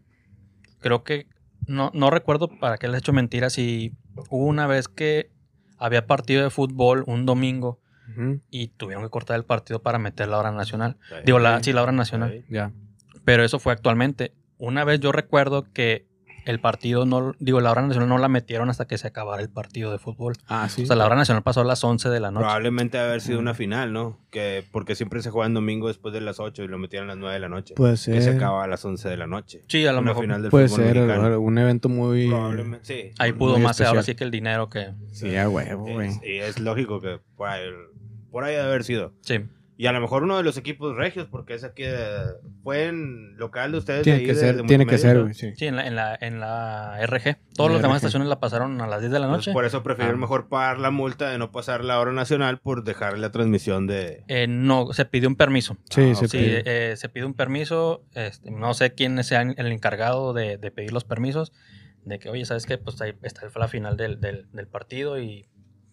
[0.80, 1.28] Creo que
[1.68, 3.94] no, no recuerdo para qué les he hecho mentiras si
[4.30, 5.30] hubo una vez que
[5.78, 7.80] había partido de fútbol un domingo
[8.50, 10.98] y tuvieron que cortar el partido para meter la hora nacional.
[11.26, 12.46] Digo, la, sí, la hora nacional.
[13.26, 14.34] Pero eso fue actualmente.
[14.58, 16.08] Una vez yo recuerdo que
[16.52, 19.50] el partido no, digo, la hora nacional no la metieron hasta que se acabara el
[19.50, 20.34] partido de fútbol.
[20.48, 20.84] Ah, sí.
[20.84, 22.44] O sea, la hora nacional pasó a las 11 de la noche.
[22.44, 23.42] Probablemente haber sido Mm.
[23.42, 24.20] una final, ¿no?
[24.32, 27.08] Que porque siempre se juega en domingo después de las 8 y lo metían a
[27.08, 27.74] las 9 de la noche.
[27.76, 28.36] Puede que se ser.
[28.36, 29.62] acaba a las 11 de la noche.
[29.68, 30.24] Sí, a lo una mejor.
[30.24, 31.40] final del Puede fútbol ser mexicano.
[31.40, 32.28] un evento muy.
[32.28, 33.12] Probablemente, sí.
[33.20, 34.04] Ahí pudo muy más ahora especial.
[34.06, 34.94] sí que el dinero que...
[35.12, 36.10] Sí, a huevo, güey.
[36.10, 37.62] Es- y es lógico que por ahí,
[38.32, 39.14] por ahí debe haber sido.
[39.22, 39.40] Sí.
[39.80, 43.38] Y a lo mejor uno de los equipos regios, porque es aquí, de- fue en
[43.38, 44.00] local de ustedes.
[44.00, 45.54] de Tiene ahí que de- ser, de tiene que ser, güey, sí.
[45.56, 47.38] Sí, en la, en la, en la RG.
[47.56, 49.54] Todas las la demás estaciones la pasaron a las 10 de la Entonces, noche.
[49.54, 50.22] por eso prefirieron Ah.
[50.22, 54.24] mejor pagar la multa de no pasar la hora nacional por dejar la transmisión de...
[54.28, 55.78] Eh, no, se pidió un permiso.
[55.92, 56.28] Sí, Ah, se.
[56.28, 56.64] Sí, pide.
[56.92, 58.04] eh, se pide un permiso.
[58.16, 61.54] este, no sé quién sea el encargado de, de pedir los permisos.
[62.04, 62.80] De que, oye, ¿sabes qué?
[62.80, 65.46] Pues ahí está la final del, del, del partido y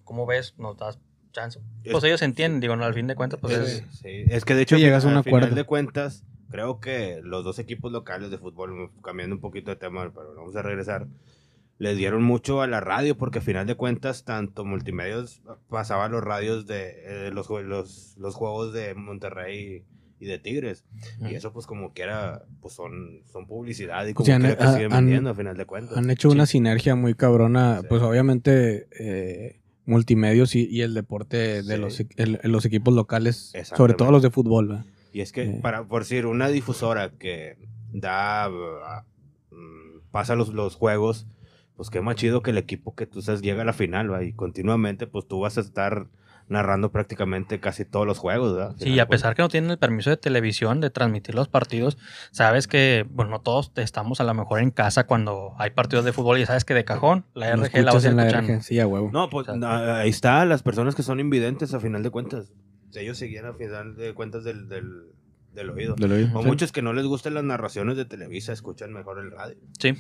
[0.05, 0.55] ¿cómo ves?
[0.59, 0.99] Nos das
[1.35, 1.61] chance.
[1.85, 3.85] Pues Es- ellos entienden, digo, no, al fin de cuentas, pues es...
[4.01, 4.25] sí.
[4.29, 5.49] Es que de hecho, Sí, llegas a un al acuerdo.
[5.49, 9.77] final de cuentas, creo que los dos equipos locales de fútbol, cambiando un poquito de
[9.77, 11.07] tema, pero vamos a regresar,
[11.79, 16.23] les dieron mucho a la radio porque al final de cuentas, tanto multimedios pasaban los
[16.23, 19.85] radios de eh, los, los, los juegos de Monterrey
[20.21, 20.85] y de Tigres.
[21.21, 24.75] Y eso pues como quiera, pues son, son publicidad y como Sí, han- quiera han-
[24.75, 25.97] siguen han- vendiendo al final de cuentas.
[25.99, 26.35] Han hecho Sí.
[26.37, 27.87] una sinergia muy cabrona, Sí.
[27.89, 33.95] pues obviamente eh, multimedios y, y el deporte de los, el- los equipos locales, sobre
[33.95, 34.69] todo los de fútbol.
[34.69, 34.85] ¿verdad?
[35.13, 35.59] Y es que, Eh.
[35.63, 37.57] para, por decir, una difusora que
[37.93, 38.49] da,
[39.51, 41.27] mm, pasa los, los juegos,
[41.77, 44.25] pues qué más chido que el equipo que tú sabes llega a la final, ¿va?
[44.25, 46.07] Y continuamente, pues tú vas a estar
[46.49, 48.75] narrando prácticamente casi todos los juegos, ¿verdad?
[48.79, 51.97] Sí, y a pesar que no tienen el permiso de televisión de transmitir los partidos,
[52.33, 56.13] sabes que, bueno, no todos estamos a lo mejor en casa cuando hay partidos de
[56.13, 58.29] fútbol y sabes que de cajón la RG la vas en la.
[58.29, 59.11] RG, sí, a huevo.
[59.13, 62.11] No, pues O sea, no, ahí está, las personas que son invidentes a final de
[62.11, 62.53] cuentas.
[62.95, 65.07] Ellos seguían a final de cuentas del, del,
[65.53, 65.95] del oído.
[65.97, 66.49] Del oído, O sí.
[66.49, 69.57] muchos que no les gustan las narraciones de Televisa, escuchan mejor el radio.
[69.79, 69.95] Sí.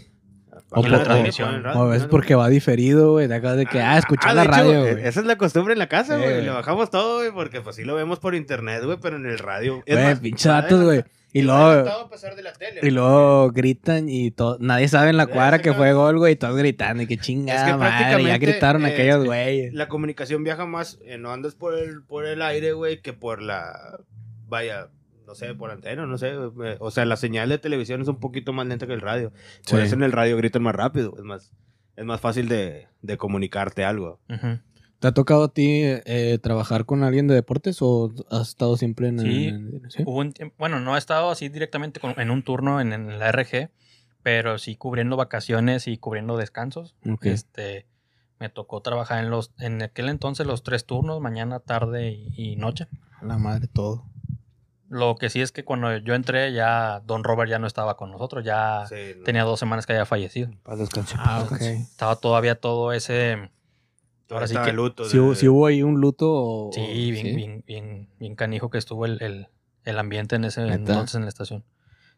[0.70, 1.48] O por- transmisión.
[1.48, 2.08] ponen radio, O ¿no?
[2.08, 5.04] porque va diferido, güey, de acá de que, ah, escuchar Ah, la hecho, radio, güey.
[5.06, 6.42] Esa es la costumbre en la casa, Sí, güey.
[6.42, 9.38] Le bajamos todo, güey, porque pues sí lo vemos por internet, güey, pero en el
[9.38, 9.82] radio.
[9.86, 11.04] Es Güey, más, pinche datos, güey.
[11.32, 15.10] Y luego, adelantado a pasar de la tele, y luego gritan y todo, nadie sabe
[15.10, 17.76] en la cuadra que fue gol, güey, y todos gritando, y que chingada Es que
[17.76, 19.74] madre, ya gritaron eh, aquellos güeyes.
[19.74, 23.42] La comunicación viaja más, eh, no andas por el, por el aire, güey, que por
[23.42, 23.98] la,
[24.46, 24.86] vaya,
[25.26, 26.34] no sé, por antena, no sé.
[26.78, 29.30] O sea, la señal de televisión es un poquito más lenta que el radio.
[29.70, 29.87] Por Sí.
[29.87, 31.52] eso en el radio gritan más rápido, es más,
[31.96, 34.20] es más fácil de, de comunicarte algo.
[35.00, 39.08] ¿Te ha tocado a ti eh, trabajar con alguien de deportes o has estado siempre
[39.08, 39.18] en...
[39.18, 39.44] Sí.
[39.48, 40.02] en- ¿sí?
[40.06, 43.18] Hubo un tiempo- bueno, no he estado así directamente con- en un turno en, en
[43.18, 43.70] la RG,
[44.22, 46.96] pero sí cubriendo vacaciones y cubriendo descansos.
[47.22, 47.87] Este,
[48.40, 52.56] me tocó trabajar en los, en aquel entonces los tres turnos, mañana, tarde y, y
[52.56, 52.87] noche.
[53.20, 54.06] A la madre, todo.
[54.90, 58.11] Lo que sí es que cuando yo entré ya Don Robert ya no estaba con
[58.11, 59.25] nosotros, ya Sí, no.
[59.25, 60.51] tenía dos semanas que había fallecido.
[60.62, 61.16] Paz, descanse.
[61.18, 61.61] Ah, ok.
[61.61, 63.51] Estaba todavía todo ese...
[64.31, 64.61] Ahora sí que...
[64.62, 65.05] de luto.
[65.05, 66.70] Si de- hubo, sí hubo ahí un luto o...
[66.73, 69.49] Sí, bien, bien, bien, bien canijo que estuvo el, el,
[69.85, 70.75] el ambiente en ese ¿Neta?
[70.75, 71.64] entonces en la estación.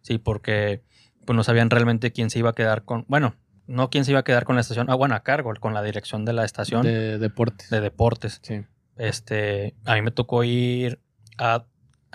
[0.03, 0.83] Sí, porque
[1.25, 3.35] pues no sabían realmente quién se iba a quedar con, bueno,
[3.67, 5.83] no quién se iba a quedar con la estación, ah, bueno, a cargo, con la
[5.83, 7.69] dirección de la estación de, De deportes.
[7.71, 8.41] deportes.
[8.43, 8.63] Sí.
[8.97, 11.01] Este, a mí me tocó ir
[11.39, 11.67] a,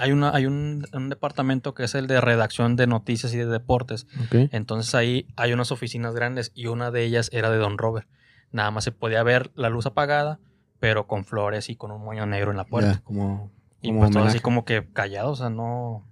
[0.02, 3.46] hay, una, hay un, un departamento que es el de redacción de noticias y de
[3.46, 4.08] deportes.
[4.32, 8.08] Entonces ahí hay unas oficinas grandes y una de ellas era de Don Robert.
[8.52, 10.40] Nada más se podía ver la luz apagada,
[10.80, 13.02] pero con flores y con un moño negro en la puerta.
[13.04, 16.06] Como, y como pues todo así como que callado, o sea, no...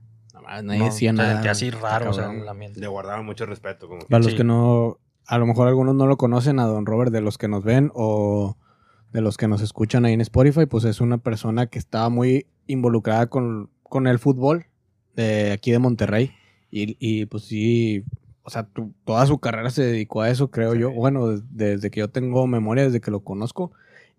[0.48, 1.34] Ah, Nadie no, decía se nada.
[1.34, 2.80] sentía así raro, o sea, el ambiente.
[2.80, 3.88] Le guardaban mucho respeto.
[3.88, 4.38] Como que- Para los Sí.
[4.38, 4.98] que no,
[5.28, 7.92] a lo mejor algunos no lo conocen a Don Robert, de los que nos ven
[7.94, 8.58] o
[9.12, 12.48] de los que nos escuchan ahí en Spotify, pues es una persona que estaba muy
[12.68, 14.66] involucrada con, con el fútbol
[15.16, 16.32] de aquí de Monterrey.
[16.72, 18.04] Y, y, pues sí,
[18.44, 20.80] o sea, tu- toda su carrera se dedicó a eso, creo Sí.
[20.80, 20.92] yo.
[20.92, 23.72] Bueno, des- desde que yo tengo memoria, desde que lo conozco.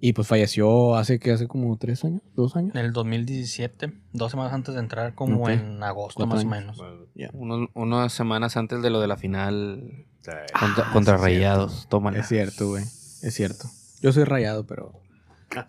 [0.03, 2.75] Y pues falleció hace que hace como tres años, dos años.
[2.75, 6.79] En el 2017, dos semanas antes de entrar, como en agosto más o menos.
[6.79, 7.05] Bueno,
[7.35, 10.31] Unos- unas semanas antes de lo de la final sí.
[10.59, 11.87] contra, Ah, contra Rayados.
[11.91, 12.19] Tómala.
[12.19, 12.83] Es cierto, güey.
[12.83, 13.67] Es cierto.
[14.01, 14.93] Yo soy rayado, pero...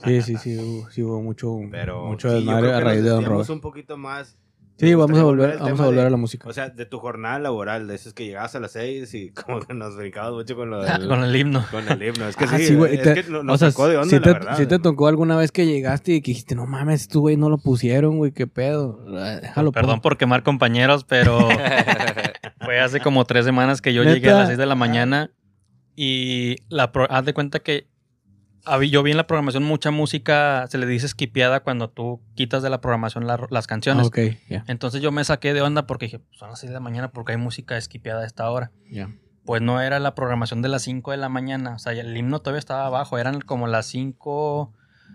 [0.06, 3.10] Sí, sí, sí, hubo, sí hubo mucho, Pero mucho sí, desmadre a raíz nos de
[3.12, 3.50] Don Robert.
[3.50, 4.38] un poquito más.
[4.78, 6.50] Sí, vamos a volver, vamos a volver de- a la música.
[6.50, 9.60] O sea, de tu jornada laboral, de esos que llegabas a las 6 y como
[9.60, 11.64] que nos brincabas mucho con lo del, Con el himno.
[11.70, 12.28] con el himno.
[12.28, 14.10] Es que Ah, sí, güey, es te- que no- o nos sea, sacó de onda,
[14.10, 14.58] sí la te, verdad.
[14.58, 17.50] sí te tocó alguna vez que llegaste y que dijiste, no mames, tú, güey, no
[17.50, 19.06] lo pusieron, güey, qué pedo.
[19.16, 20.02] Ah, Déjalo, Perdón pon".
[20.02, 21.38] por quemar compañeros, pero
[22.62, 24.16] fue hace como tres semanas que yo ¿Neta?
[24.16, 25.32] llegué a las 6 de la mañana
[25.96, 27.88] y la pro- haz de cuenta que
[28.90, 32.70] yo vi en la programación mucha música, se le dice skipeada cuando tú quitas de
[32.70, 34.08] la programación la- las Ah, canciones.
[34.08, 34.20] ok,
[34.50, 36.80] ya, Entonces yo me saqué de onda porque dije, pues son las 6 de la
[36.80, 38.72] mañana porque hay música skipeada a esta hora.
[38.90, 39.10] ya.
[39.44, 42.40] Pues no era la programación de las 5 de la mañana, o sea, el himno
[42.42, 44.72] todavía estaba abajo, eran como las 5,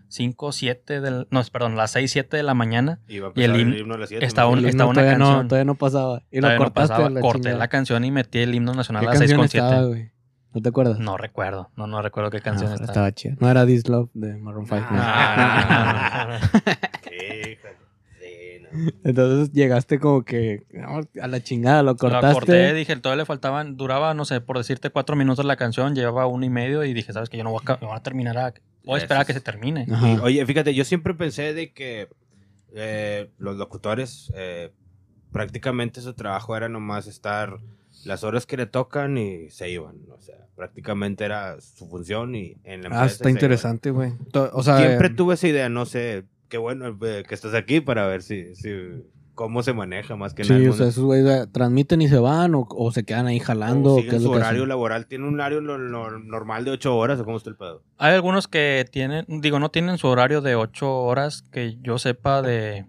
[0.08, 2.98] 5, 7 del, no, perdón, las 6, 7 de la mañana.
[3.06, 4.52] Iba a y el empezar himno- a las siete, estaba ¿no?
[4.54, 5.48] un- El himno estaba una todavía, no, canción.
[5.48, 6.22] todavía no pasaba.
[6.32, 6.88] Y lo Todavía no cortaste.
[6.92, 7.58] pasaba, la corté chingada.
[7.58, 9.86] la canción y metí el himno nacional ¿Qué a las canción 6 con estaba, 7.
[9.88, 10.10] güey?
[10.56, 10.98] ¿No te acuerdas?
[10.98, 12.90] No recuerdo, no, no recuerdo qué canción Ah, estaba.
[12.90, 13.36] Estaba chida.
[13.40, 14.80] No era This Love de Maroon 5.
[14.80, 14.86] ¿no?
[14.90, 16.40] Ah,
[17.02, 18.96] no.
[19.04, 20.64] Entonces llegaste como que
[21.20, 22.32] a la chingada, lo Lo cortaste.
[22.32, 26.26] corté, dije, todavía le faltaban, duraba, no sé, por decirte cuatro minutos la canción, llevaba
[26.26, 28.94] uno y medio y dije, sabes que yo no voy a, voy terminar a, voy
[28.96, 29.86] a esperar a que se termine.
[29.88, 32.08] Y, oye, fíjate, yo siempre pensé de que
[32.74, 34.72] eh, los locutores eh,
[35.32, 37.58] prácticamente su trabajo era nomás estar
[38.06, 39.96] las horas que le tocan y se iban.
[40.10, 43.02] O sea, prácticamente era su función y en la empresa.
[43.02, 44.12] Ah, está interesante, güey.
[44.52, 44.78] O sea.
[44.78, 48.22] Siempre eh, tuve esa idea, no sé, qué bueno eh, que estás aquí para ver
[48.22, 48.70] si, si
[49.34, 50.70] cómo se maneja más que Sí, nada.
[50.70, 53.96] o sea, esos güeyes eh, transmiten y se van o, o se quedan ahí jalando.
[53.96, 54.68] o qué es su lo que horario hacen?
[54.70, 57.82] laboral, tiene un horario lo- lo normal de ocho horas o cómo está el pedo.
[57.98, 62.40] Hay algunos que tienen, digo, no tienen su horario de ocho horas que yo sepa
[62.40, 62.86] de...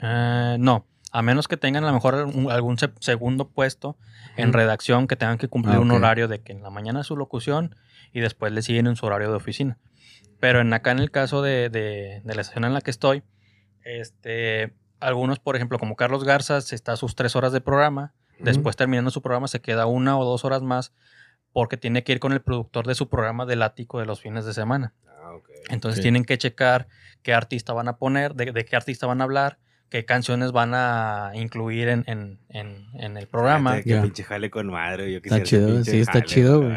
[0.00, 3.96] eh, no, a menos que tengan a lo mejor algún, algún se- segundo puesto
[4.42, 7.06] en redacción que tengan que cumplir Ah, un horario de que en la mañana es
[7.06, 7.74] su locución
[8.12, 9.78] y después le siguen en su horario de oficina.
[10.40, 13.22] Pero en acá en el caso de, de- de la estación en la que estoy,
[13.84, 18.14] este, algunos, por ejemplo, como Carlos Garza, se está a sus tres horas de programa,
[18.38, 20.92] después terminando su programa se queda una o dos horas más
[21.52, 24.44] porque tiene que ir con el productor de su programa del ático de los fines
[24.44, 24.94] de semana.
[25.08, 25.32] Ah.
[25.70, 26.86] Entonces tienen que checar
[27.22, 29.58] qué artista van a poner, de, de qué artista van a hablar,
[29.90, 33.70] qué canciones van a incluir en, en- en- en el programa.
[33.72, 34.02] Fíjate Que Ya.
[34.02, 35.10] pinche jale con madre.
[35.10, 36.76] Yo Está quisiera chido, sí, está jale, chido, güey.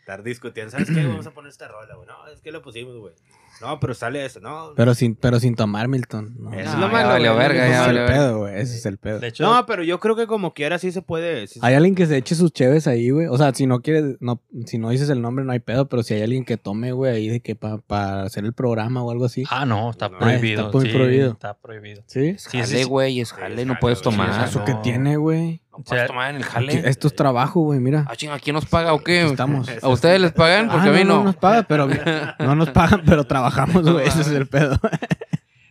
[0.00, 1.04] Estar discutiendo, ¿sabes qué?
[1.06, 2.06] Vamos a poner esta rola, güey.
[2.08, 3.14] No, es que lo pusimos, güey.
[3.60, 4.72] No, pero sale eso, no.
[4.76, 6.36] Pero sin, pero sin tomar Milton.
[6.38, 7.48] No, Eso No, es lo malo, valió güey.
[7.48, 8.54] verga, Ese ya es el pedo, güey.
[8.60, 9.18] Ese es el pedo.
[9.20, 11.46] De hecho, No, pero yo creo que como quiera sí se puede.
[11.48, 13.26] sí se- Hay alguien que se eche sus cheves ahí, güey.
[13.26, 16.02] O sea, si no quieres, no, si no dices el nombre, no hay pedo, pero
[16.02, 19.24] si hay alguien que tome, güey, ahí de que para hacer el programa o algo
[19.24, 19.44] así.
[19.50, 20.66] ah, no, está No, prohibido.
[20.66, 21.32] está muy sí, prohibido.
[21.32, 22.02] Está prohibido.
[22.06, 22.26] ¿Sí?
[22.28, 22.84] Es Sí, sí, jale, sí.
[22.84, 24.32] güey, es Sí, jale, no puedes tomar.
[24.34, 24.64] Sí, ¿Eso no.
[24.64, 25.62] que tiene, güey?
[25.78, 26.88] No puedes O sea, tomar en el Aquí- jale.
[26.88, 28.04] Esto es trabajo, güey, mira.
[28.08, 29.20] Ah, chinga, ¿quién nos paga o qué?
[29.22, 29.68] Aquí estamos.
[29.82, 30.68] ¿A ustedes les pagan?
[30.68, 31.24] Porque Ah, a mí no, no.
[31.24, 31.88] nos pagan, pero
[32.40, 34.06] no nos pagan, pero trabajamos, güey.
[34.08, 34.78] Ese es el pedo.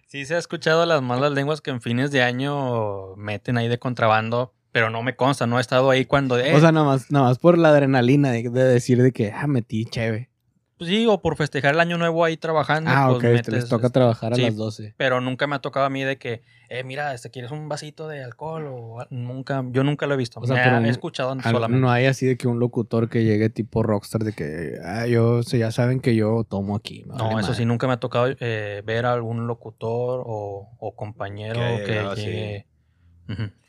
[0.07, 3.77] Sí se ha escuchado las malas lenguas que en fines de año meten ahí de
[3.77, 6.39] contrabando, pero no me consta, no he estado ahí cuando...
[6.39, 9.33] eh, O sea, nada más, nada más por la adrenalina de, de decir de que,
[9.33, 10.29] ah, metí cheve.
[10.77, 12.89] Pues sí, o por festejar el año nuevo ahí trabajando.
[12.93, 14.43] Ah, pues ok, te les toca trabajar a sí.
[14.43, 14.93] las 12.
[14.97, 18.07] Pero nunca me ha tocado a mí de que, eh, mira, este, ¿quieres un vasito
[18.07, 18.67] de alcohol?
[18.69, 20.39] O nunca, yo nunca lo he visto.
[20.39, 21.81] O sea, pero he escuchado Al- solamente.
[21.81, 25.41] No hay así de que un locutor que llegue tipo rockstar de que, ah, yo,
[25.43, 27.03] sí, ya saben que yo tomo aquí.
[27.07, 27.55] No, vale eso madre.
[27.55, 31.85] sí, nunca me ha tocado eh, ver a algún locutor o, o compañero Que
[32.15, 32.65] que,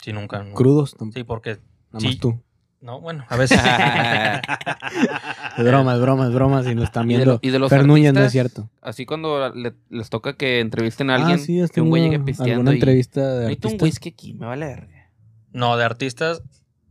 [0.03, 0.43] Sí, nunca.
[0.45, 0.55] no.
[0.55, 0.97] Crudos.
[1.13, 1.59] Sí, porque.
[1.91, 2.07] nada sí.
[2.09, 2.41] más tú.
[2.81, 3.59] No, bueno, a veces.
[5.59, 6.63] Es broma, es broma, es broma.
[6.63, 7.33] Si lo están ¿Y de, viendo.
[7.35, 8.33] lo- y de los no es artistas?
[8.33, 8.71] cierto.
[8.81, 12.21] Así cuando le- les toca que entrevisten a alguien, ah, sí, que un güey llegue
[12.21, 12.75] pisteando alguna y...
[12.75, 15.11] entrevista de Necesito un whisky aquí, me vale verga.
[15.53, 16.43] no, de artistas.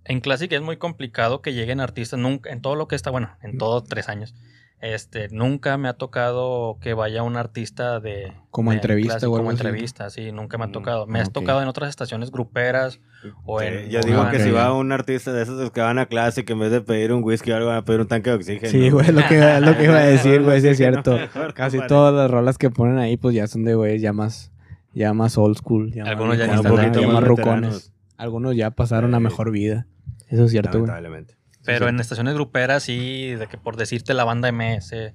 [0.04, 3.30] En Classic es muy complicado que lleguen artistas nunca, en todo lo que está, bueno,
[3.42, 4.36] en todos tres años.
[4.80, 8.32] Este, nunca me ha tocado que vaya un artista de...
[8.52, 9.66] Como de entrevista clásico, o algo Como así.
[9.66, 11.08] entrevista, sí, nunca me ha Mm, tocado.
[11.08, 11.32] Me ha ok.
[11.32, 13.00] tocado en otras estaciones gruperas
[13.44, 13.90] o Sí, en...
[13.90, 16.60] yo digo que si va un artista de esos que van a clase que en
[16.60, 18.70] vez de pedir un whisky o algo van a pedir un tanque de oxígeno.
[18.72, 21.18] Sí, güey, lo que, es lo que iba a decir, güey, sí es cierto.
[21.56, 24.52] Casi todas las rolas que ponen ahí, pues ya son de güey, ya más,
[24.94, 25.92] ya más old school.
[25.92, 27.94] Ya Algunos ya más, ya ahí, ya más rucones.
[28.16, 29.88] Algunos ya pasaron a mejor vida.
[30.30, 30.88] Eso es cierto, güey.
[30.88, 31.37] Lamentablemente.
[31.68, 35.14] Pero Sí, en estaciones gruperas sí, de que por decirte la banda MS,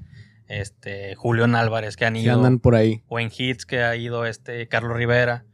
[0.48, 3.02] este, Julián Álvarez que han Sí ido, andan por ahí.
[3.08, 5.44] o en hits que ha ido este Carlos Rivera,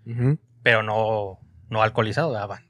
[0.62, 1.38] pero no,
[1.70, 2.66] no alcoholizado, ah, van.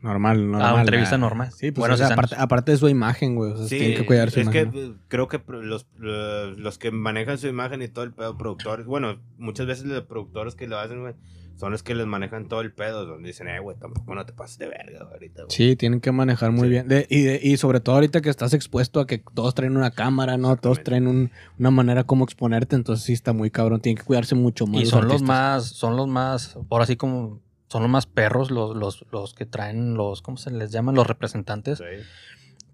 [0.00, 0.62] Normal, normal.
[0.62, 1.18] Ah, una entrevista ah.
[1.18, 1.50] normal.
[1.50, 3.50] Sí, pues Buenos o sea, aparte, aparte de su imagen, güey.
[3.50, 4.70] O sea, Sí, tienen que cuidar su es imagen.
[4.70, 9.20] que creo que los, los que manejan su imagen y todo el pedo, productores, bueno,
[9.38, 11.14] muchas veces los productores que lo hacen, güey,
[11.58, 14.32] son los que les manejan todo el pedo, donde dicen, eh, güey, tampoco no te
[14.32, 15.50] pases de verga ahorita, güey.
[15.54, 16.68] Sí, tienen que manejar muy Sí.
[16.70, 16.88] bien.
[16.88, 19.90] De- y, de- y sobre todo ahorita que estás expuesto a que todos traen una
[19.90, 20.56] cámara, ¿no?
[20.56, 23.80] Todos traen un- una manera como exponerte, entonces sí está muy cabrón.
[23.80, 24.82] Tienen que cuidarse mucho más.
[24.82, 28.74] Y son los más, son los más, por así como, son los más perros los,
[28.76, 30.94] los, los que traen los, ¿cómo se les llaman?
[30.94, 31.78] Los representantes.
[31.78, 31.84] Sí.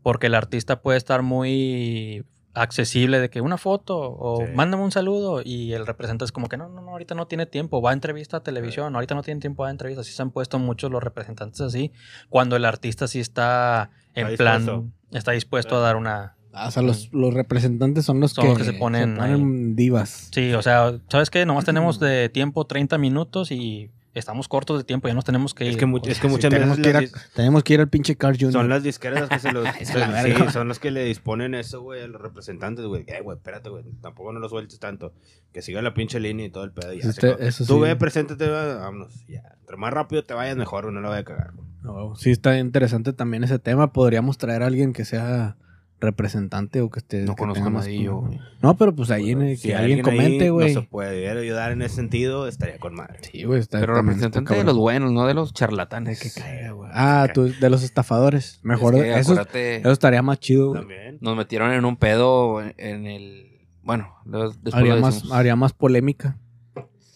[0.03, 2.25] Porque el artista puede estar muy
[2.55, 4.53] accesible de que una foto o Sí.
[4.55, 7.47] mándame un saludo y el representante es como que no, no, no, ahorita no tiene
[7.47, 10.03] tiempo, va a entrevista a televisión, ahorita no tiene tiempo, va a entrevista.
[10.03, 11.93] Así se han puesto muchos los representantes así,
[12.29, 14.91] cuando el artista sí está en Está plan, dispuesto.
[15.19, 16.37] está dispuesto a dar una...
[16.57, 20.29] Ah, o sea, los, los representantes son los Son que, los que se ponen divas.
[20.33, 21.45] Sí, o sea, ¿sabes qué?
[21.45, 25.65] Nomás tenemos de tiempo 30 minutos y estamos cortos de tiempo, ya nos tenemos que
[25.65, 25.71] ir.
[25.71, 27.81] Es que, es que Sí, muchas tenemos, veces que ir a, las tenemos que ir
[27.81, 28.53] al pinche Carl Jr.
[28.53, 29.67] son las disqueras las que se los...
[29.81, 33.05] Es la sí, son los que le disponen eso, güey, a los representantes, güey.
[33.07, 35.13] Eh, güey, espérate, güey, tampoco no lo sueltes tanto.
[35.53, 36.93] Que siga la pinche línea y todo el pedo.
[36.93, 37.81] y ya se Este- eso Tú sí.
[37.81, 39.43] ve, preséntate, vámonos, ya.
[39.61, 41.53] Entre más rápido te vayas, mejor, no la voy a cagar.
[41.83, 43.93] No, sí, está interesante también ese tema.
[43.93, 45.57] Podríamos traer a alguien que sea
[46.01, 47.23] representante o que esté.
[47.23, 48.39] No que conozco a nadie yo, güey.
[48.63, 50.75] No, pero pues ahí en el- si que alguien comente, güey.
[50.75, 53.21] Nos puede ayudar en ese sentido, estaría con madre.
[53.23, 56.21] Sí, güey, está Pero representante de los buenos, no de los charlatanes.
[56.21, 56.91] Que caiga, güey.
[56.93, 58.61] Ah, tú, de los estafadores.
[58.63, 60.81] Mejor Es de que eso, acuérdate, eso estaría más chido, güey.
[60.81, 61.19] También.
[61.21, 63.51] nos metieron en un pedo en- el...
[63.83, 66.39] Bueno, después Haría lo más, haría más polémica.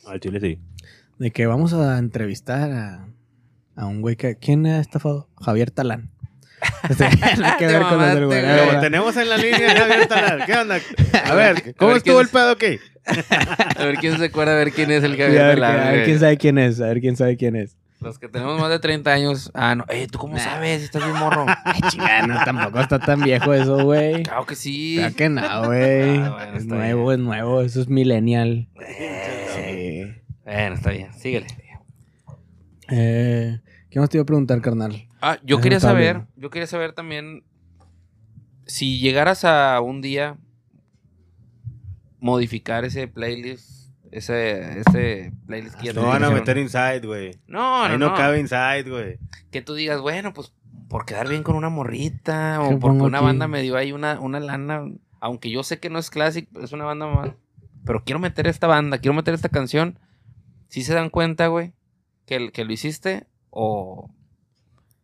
[0.06, 0.60] Al chile sí.
[1.18, 3.08] De que vamos a entrevistar a,
[3.74, 4.36] a un güey que.
[4.36, 5.28] ¿Quién ha estafado?
[5.40, 6.10] Javier Talán.
[7.58, 10.44] Que ver con los tenemos en la línea, Javier Talal.
[10.46, 10.78] ¿Qué onda?
[11.24, 12.78] A ver, ¿cómo A ver, estuvo ¿quién el pedo aquí?
[13.78, 15.92] A ver quién se acuerda, a ver quién es el que a, ver, la- a
[15.92, 16.80] ver quién sabe quién es.
[16.80, 17.76] A ver quién sabe quién es.
[18.00, 19.50] Los que tenemos más de 30 años.
[19.54, 19.84] Ah, no.
[19.88, 20.82] Eh, ¿tú cómo sabes?
[20.82, 21.46] Estás bien morro.
[21.64, 24.22] Ay, chingada, no, tampoco está tan viejo eso, güey.
[24.22, 24.96] claro que sí.
[24.98, 26.18] Claro que no, güey.
[26.18, 27.20] Ah, bueno, es nuevo, bien.
[27.20, 27.60] es nuevo.
[27.62, 28.68] Eso es millennial.
[29.56, 30.04] Sí.
[30.44, 31.12] Bueno, está bien.
[31.14, 31.46] Síguele.
[32.90, 33.58] Eh,
[33.90, 35.07] ¿Qué más te iba a preguntar, carnal?
[35.20, 37.44] Ah, yo quería saber, yo quería saber también
[38.66, 40.36] si llegaras a un día
[42.20, 47.38] modificar ese playlist, ese, ese playlist que ya te No van a meter inside, güey.
[47.46, 47.58] No,
[47.88, 48.14] no, Ahí no, no.
[48.14, 49.18] cabe inside, güey.
[49.50, 50.52] Que tú digas, bueno, pues
[50.88, 53.26] por quedar bien con una morrita ¿Qué o porque una aquí?
[53.26, 54.84] banda me dio ahí una, una lana,
[55.20, 57.30] aunque yo sé que no es classic, es una banda más,
[57.84, 59.98] pero quiero meter esta banda, quiero meter esta canción.
[60.68, 61.72] Si se dan cuenta, güey,
[62.26, 64.10] que, que lo hiciste o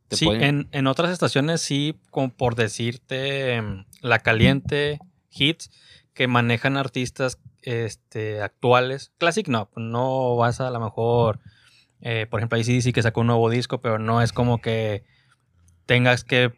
[0.08, 4.98] te Sí, pueden- en, en otras estaciones sí, como por decirte, em, La Caliente,
[5.30, 5.70] Hits,
[6.12, 9.12] que manejan artistas este, actuales.
[9.18, 11.40] Classic no, no vas a lo mejor,
[12.02, 15.04] eh, por ejemplo, ahí sí que sacó un nuevo disco, pero no es como que
[15.86, 16.52] tengas que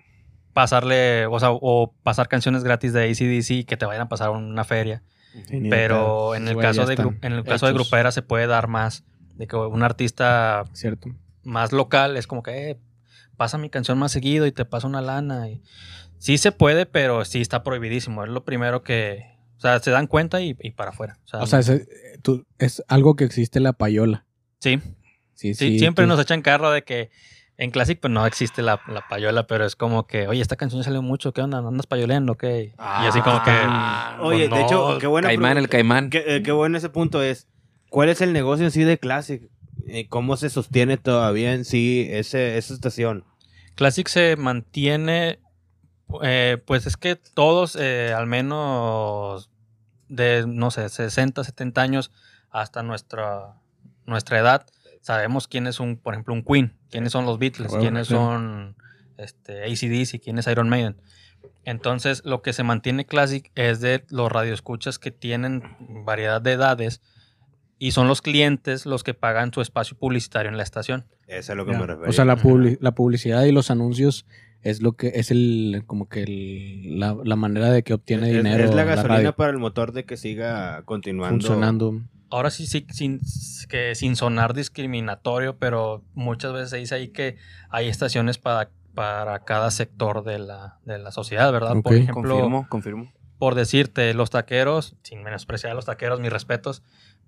[0.52, 4.64] pasarle, o sea, o pasar canciones gratis de ACDC que te vayan a pasar una
[4.64, 5.02] feria.
[5.48, 9.04] Sí, Pero en el caso de en el caso de grupera se puede dar más
[9.34, 11.10] de que un artista Cierto.
[11.44, 12.78] más local es como que eh,
[13.36, 15.62] pasa mi canción más seguido y te pasa una lana y
[16.18, 19.24] sí se puede pero sí está prohibidísimo es lo primero que
[19.56, 21.88] o sea se dan cuenta y, y para afuera o sea, O sea, es,
[22.22, 24.24] tú- es algo que existe la payola.
[24.58, 24.80] sí,
[25.34, 25.78] Sí, sí, sí.
[25.78, 27.10] siempre tú- nos echan carro de que
[27.58, 30.82] en Classic pues no existe la, la payola pero es como que oye esta canción
[30.84, 34.58] salió mucho qué onda ¿No andas payoleando qué y así como que Ah, Oye, pues
[34.60, 35.60] de hecho, qué buena Caimán, pregunta.
[35.60, 36.10] el Caimán.
[36.10, 37.48] Qué, eh, qué bueno ese punto es.
[37.90, 39.42] ¿Cuál es el negocio en sí de Classic?
[39.88, 43.24] Eh, ¿Cómo se sostiene todavía en sí ese, esa estación?
[43.74, 45.38] Classic se mantiene,
[46.22, 49.50] eh, pues es que todos, eh, al menos
[50.08, 52.12] de, no sé, 60, 70 años
[52.50, 53.54] hasta nuestra,
[54.06, 54.66] nuestra edad,
[55.02, 58.14] sabemos quién es un, por ejemplo, un Queen, quiénes son los Beatles, Bueno, quiénes sí.
[58.14, 58.76] son
[59.18, 60.96] este, ACDC, quién es Iron Maiden.
[61.64, 65.62] Entonces, lo que se mantiene Classic es de los radioescuchas que tienen
[66.04, 67.02] variedad de edades
[67.78, 71.04] y son los clientes los que pagan su espacio publicitario en la estación.
[71.26, 71.78] Eso es a lo que Ya.
[71.78, 72.08] me refiero.
[72.10, 74.26] O sea, la, publi- la publicidad y los anuncios
[74.62, 78.36] es lo que es el como que el- la, la manera de que obtiene es,
[78.36, 81.46] dinero es la gasolina para el motor de que siga continuando.
[81.46, 82.00] funcionando.
[82.30, 83.20] Ahora sí, sí, sin,
[83.68, 87.36] que sin sonar discriminatorio, pero muchas veces se dice ahí que
[87.70, 91.76] hay estaciones para, para cada sector de la, de la sociedad, ¿verdad?
[91.82, 93.12] Por ejemplo, Confirmo, confirmo.
[93.38, 96.82] por decirte, los taqueros, sin menospreciar a los taqueros, mis respetos,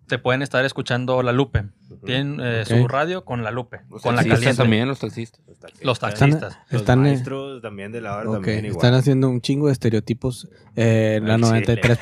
[0.09, 1.65] te pueden estar escuchando la Lupe.
[2.05, 4.63] Tienen eh, su radio con la Lupe, Los con la taxistas caliente.
[4.63, 5.41] también, los taxistas.
[5.47, 5.85] Los taxistas.
[5.85, 6.59] Los Están, taxistas.
[6.71, 8.77] Los están, eh, maestros también de la hora también igual.
[8.77, 11.81] están haciendo un chingo de estereotipos eh, en la Al chile.
[11.83, 11.99] 93.3.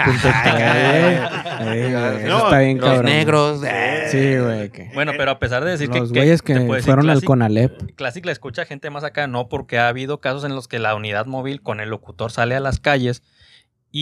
[1.62, 1.78] güey.
[1.78, 3.04] Eh, güey, eso No, está bien Los cabrón.
[3.06, 3.62] negros.
[3.64, 4.08] eh.
[4.10, 4.70] Sí, güey.
[4.70, 7.94] que- Bueno, pero a pesar de decir Los que, güeyes te que fueron al Conalep.
[7.96, 10.94] Classic la escucha gente más acá, no, porque ha habido casos en los que la
[10.94, 13.22] unidad móvil con el locutor sale a las calles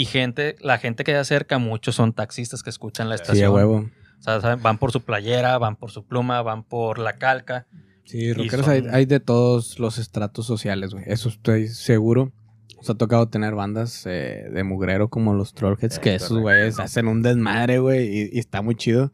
[0.01, 3.25] y gente, la gente que se acerca, muchos son taxistas que escuchan la Sí, a
[3.27, 3.55] Sí, a estación.
[3.55, 3.77] huevo.
[4.19, 4.63] O sea, ¿saben?
[4.63, 7.67] van por su playera, van por su pluma, van por la calca.
[8.05, 11.05] Sí, rockeros hay, son- hay de todos los estratos sociales, güey.
[11.07, 12.33] Eso estoy seguro.
[12.77, 16.79] Nos ha tocado tener bandas eh, de mugrero como los Trollheads, Eh, que esos güeyes
[16.79, 19.13] hacen un desmadre, güey, y, y está muy chido.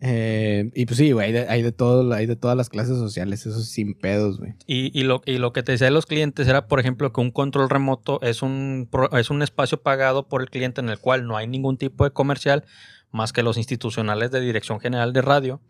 [0.00, 2.98] Eh, y pues sí, güey, hay de, hay de todo, hay de todas las clases
[2.98, 4.52] sociales, eso sin pedos, güey.
[4.66, 7.20] Y, y lo, y lo que te decía de los clientes era, por ejemplo, que
[7.22, 11.26] un control remoto es un, es un espacio pagado por el cliente en el cual
[11.26, 12.64] no hay ningún tipo de comercial
[13.12, 15.60] más que los institucionales de Dirección General de Radio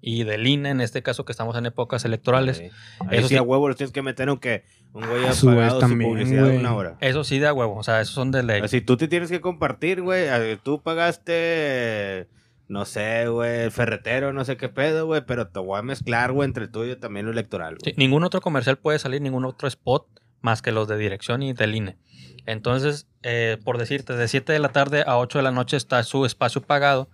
[0.00, 2.62] y del INE, en este caso que estamos en épocas electorales.
[3.00, 3.08] Ok.
[3.10, 4.62] Ahí Eso sí sí- a huevo los tienes que meter aunque
[4.92, 6.58] un güey Ah, ha su vez pagado su también, publicidad de güey.
[6.60, 6.98] una hora.
[7.00, 8.62] Eso sí da huevo, o sea, esos son de ley.
[8.68, 10.28] Si tú te tienes que compartir, güey,
[10.62, 12.28] tú pagaste,
[12.72, 16.32] no sé, güey, el ferretero, no sé qué pedo, güey, pero te voy a mezclar,
[16.32, 19.44] güey, entre el tuyo y también lo electoral, Sí, ningún otro comercial puede salir, ningún
[19.44, 20.06] otro spot
[20.40, 21.98] más que los de dirección y del INE.
[22.46, 26.02] Entonces, eh, por decirte, de 7 de la tarde a 8 de la noche está
[26.02, 27.08] su espacio pagado.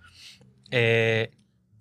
[0.71, 1.31] Eh,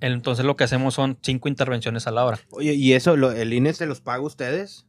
[0.00, 2.38] entonces lo que hacemos son cinco intervenciones a la hora.
[2.50, 4.86] Oye, ¿y eso, lo- el INE se los paga a ustedes?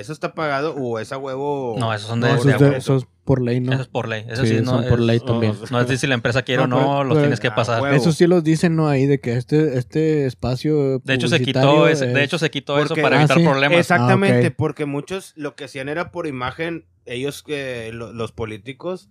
[0.00, 1.76] ¿Eso está pagado o es a huevo?
[1.78, 2.76] No, esos son No, de, eso, de es de- acuerdo.
[2.78, 3.72] eso es por ley, ¿no?
[3.72, 4.24] Eso es por ley.
[4.28, 5.54] Eso Sí, sí, no, son por es- ley no, también.
[5.70, 7.48] no es decir si la empresa quiere No, o no, pero- los pero- tienes que
[7.48, 7.82] ah, pasar.
[7.82, 7.94] huevo.
[7.96, 8.88] Eso sí los dicen, ¿no?
[8.88, 10.98] Ahí de que este, este espacio.
[11.00, 13.44] De hecho, se quitó ese, de hecho, se quitó eso para Ah, evitar sí.
[13.44, 13.78] problemas.
[13.78, 19.08] Exactamente, Ah, porque muchos lo que hacían era por imagen, ellos que lo- los políticos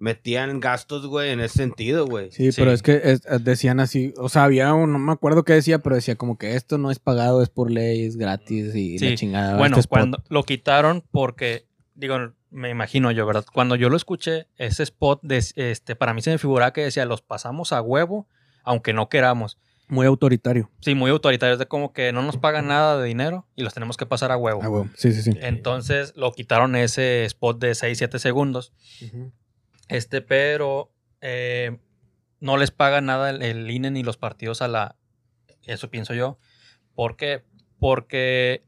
[0.00, 2.32] metían gastos, güey, en ese sentido, güey.
[2.32, 2.60] Sí, Sí.
[2.60, 5.78] pero es que es- decían así, o sea, había un, no me acuerdo qué decía,
[5.78, 9.10] pero decía como que esto no es pagado, es por ley, es gratis y Sí,
[9.10, 9.56] la chingada.
[9.58, 9.90] Bueno, este spot.
[9.98, 12.16] cuando lo quitaron porque, digo,
[12.50, 13.44] me imagino yo, ¿verdad?
[13.52, 17.04] Cuando yo lo escuché, ese spot, de, este, para mí se me figuraba que decía,
[17.04, 18.26] los pasamos a huevo,
[18.64, 19.58] aunque no queramos.
[19.86, 20.70] Muy autoritario.
[20.80, 23.74] Sí, muy autoritario, es de como que no nos pagan nada de dinero y los
[23.74, 24.60] tenemos que pasar a huevo.
[24.62, 24.88] Ah, huevo.
[24.96, 25.32] Sí, sí, sí.
[25.42, 28.72] Entonces lo quitaron ese spot de 6-7 segundos.
[29.90, 31.78] Este, pero eh,
[32.40, 34.96] no les paga nada el, el INE ni los partidos a la.
[35.64, 36.38] Eso pienso yo.
[36.94, 37.44] ¿Por qué?
[37.78, 38.64] Porque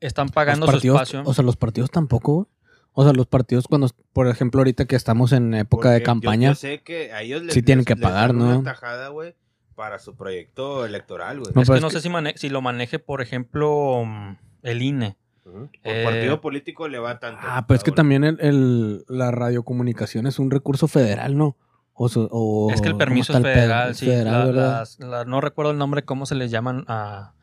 [0.00, 1.22] están pagando los su partidos, espacio.
[1.24, 2.46] O sea, los partidos tampoco, güey.
[2.92, 6.06] O sea, los partidos cuando, por ejemplo, ahorita que estamos en época de Porque yo-
[6.06, 6.48] campaña.
[6.50, 8.58] Yo, sé que a ellos les, Sí tienen les- que pagar, ¿no?
[8.58, 9.36] Una tajada, güey,
[9.76, 11.52] para su proyecto electoral, güey.
[11.54, 14.36] No, es que es no que- sé si, mane- si lo maneje, por ejemplo, mm,
[14.64, 15.16] el INE.
[15.52, 17.40] Por Eh, partido político le va tanto.
[17.42, 21.56] Ah, pues es que también el, el- la radiocomunicación es un recurso federal, ¿no?
[21.94, 24.06] O, o- es que el ¿cómo permiso es federal, sí.
[24.06, 24.78] federal, la- ¿verdad?
[24.78, 27.34] las- la- no recuerdo el nombre, cómo se les llaman a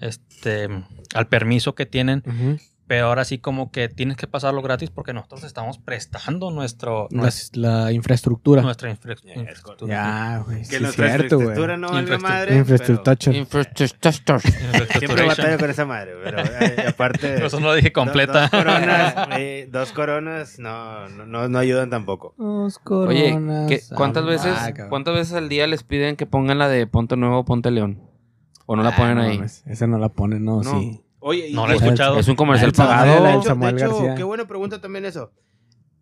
[0.00, 0.68] este
[1.14, 2.22] al permiso que tienen.
[2.26, 2.58] Ujú.
[2.94, 7.22] Pero ahora sí como que tienes que pasarlo gratis porque nosotros estamos prestando nuestro, La,
[7.24, 8.62] nues- la infraestructura.
[8.62, 9.92] nuestra infra- infraestructura.
[9.92, 10.58] Ya, güey.
[10.60, 11.48] Que Sí, nuestra cierto, güey.
[11.48, 12.56] infraestructura no Infraestru- madre.
[12.56, 13.16] Infraestructura.
[13.32, 14.40] Infrastructure.
[14.72, 17.34] pero Siempre batallo con esa madre, pero eh, aparte.
[17.36, 18.42] Por eso no lo dije completa.
[18.42, 22.34] Dos, coronas, eh, dos coronas no, no, no, no ayudan tampoco.
[22.38, 23.68] Dos Oye, coronas.
[23.68, 24.54] ¿qué- ¿cuántas Ah, veces
[24.88, 28.02] cuántas veces al día les piden que pongan la de Ponte Nuevo, Ponte León?
[28.66, 29.40] ¿O no la Ah, ponen no ahí?
[29.66, 30.80] Esa no la ponen, no, No.
[30.80, 31.00] sí.
[31.26, 32.18] Oye, y No la he de- escuchado.
[32.18, 33.24] Es un comercial El pagado.
[33.24, 35.32] de hecho, de hecho, qué buena pregunta también eso.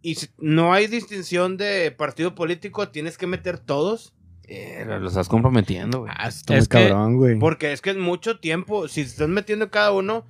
[0.03, 4.15] Y si no hay distinción de partido político, tienes que meter todos.
[4.49, 6.13] Eh, lo estás comprometiendo, güey.
[6.17, 7.39] Ah, Es que- cabrón, güey.
[7.39, 8.89] Porque es que es mucho tiempo.
[8.89, 10.27] Si estás metiendo cada uno,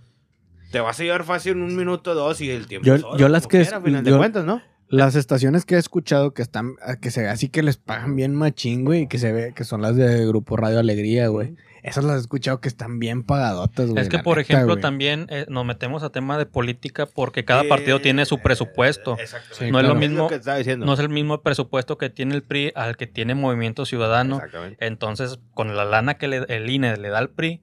[0.71, 2.87] te vas a llevar fácil un minuto, dos y el tiempo.
[2.87, 4.61] Yo- es oro, yo las que- quiera, a final de yo- cuentas, ¿no?
[4.89, 8.35] Las estaciones que he escuchado que están, que se ve así que les pagan bien
[8.35, 11.57] machín, güey, y que se ve que son las de Grupo Radio Alegría, güey.
[11.83, 14.01] Esas las he escuchado que están bien pagadotas, güey.
[14.03, 14.81] Es que, por neta, ejemplo, güey.
[14.83, 19.17] también eh, nos metemos a tema de política porque cada Eh, partido tiene su presupuesto.
[19.19, 19.65] Exactamente.
[19.67, 20.87] Sí, no es lo mismo, que estaba diciendo.
[20.87, 24.37] no es el mismo presupuesto que tiene el PRI al que tiene Movimiento Ciudadano.
[24.37, 24.87] Exactamente.
[24.87, 27.63] Entonces, con la lana que le- el INE le da al PRI,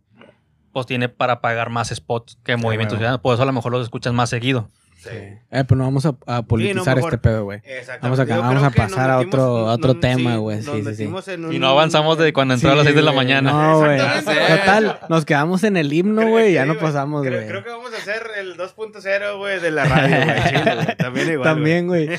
[0.74, 2.96] pues tiene para pagar más spots que Movimiento.
[2.96, 3.22] Ciudadano.
[3.22, 4.70] Por eso a lo mejor los escuchas más seguido.
[5.02, 5.10] Sí.
[5.12, 7.60] Eh, pues no vamos a, a politizar mejor- este pedo, güey.
[7.64, 8.02] Exactamente.
[8.02, 10.62] Vamos a- Yo vamos a pasar a otro- a otro nos- tema, güey.
[10.62, 13.12] Sí, sí, un- Y no avanzamos de cuando entró a las Sí, 6 de la
[13.14, 13.52] mañana.
[13.52, 13.98] No, güey.
[13.98, 17.48] Total, nos quedamos en el himno, güey, ya sí, no pasamos, güey.
[17.48, 20.96] creo que vamos a hacer el 2.0, güey, de la radio, güey.
[20.98, 21.44] También igual.
[21.50, 22.10] También, güey.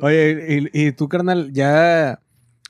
[0.00, 2.20] Oye, y, y tú, carnal, ya,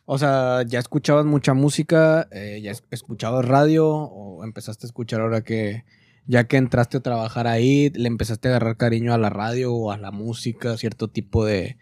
[0.06, 5.20] o sea, ya escuchabas mucha música, eh, ya es- escuchabas radio, o empezaste a escuchar
[5.20, 5.84] ahora que,
[6.28, 9.90] ya que entraste a trabajar ahí, le empezaste a agarrar cariño a la radio o
[9.90, 11.78] a la música, cierto tipo de,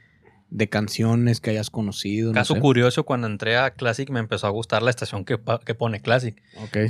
[0.50, 2.28] de canciones que hayas conocido.
[2.28, 2.60] no Caso sé?
[2.60, 6.40] curioso, cuando entré a Classic me empezó a gustar la estación que, que pone Classic.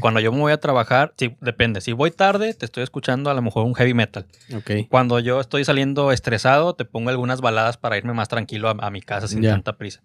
[0.00, 1.80] Cuando yo me voy a trabajar, sí, depende.
[1.80, 4.26] Si voy tarde, te estoy escuchando a lo mejor un heavy metal.
[4.54, 4.88] ok.
[4.90, 8.90] Cuando yo estoy saliendo estresado, te pongo algunas baladas para irme más tranquilo a, a
[8.90, 10.02] mi casa sin tanta prisa.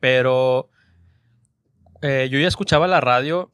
[0.00, 0.70] Pero
[2.00, 3.52] eh, yo ya escuchaba la radio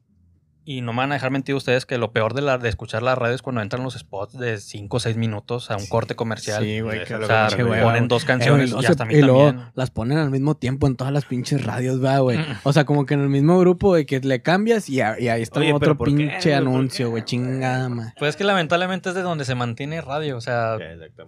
[0.69, 3.01] y no me van a dejar mentir ustedes que lo peor de, la, de escuchar
[3.01, 6.17] la radio es cuando entran los spots de 5 o 6 minutos a un corte
[6.17, 6.65] comercial.
[6.65, 7.05] Sí, güey.
[7.05, 9.71] Que- O lo sea, ponen dos Eh, canciones y hasta a mí y luego también.
[9.77, 12.41] las ponen al mismo tiempo en todas las pinches radios, va, güey.
[12.65, 15.29] O sea, como que en el mismo grupo de que le cambias y, a- y
[15.29, 17.25] ahí está Oye, otro ¿por qué, pinche anuncio, güey.
[17.25, 18.13] Chingada, ma.
[18.19, 20.37] Pues es que lamentablemente es de donde se mantiene radio.
[20.37, 20.79] O sea,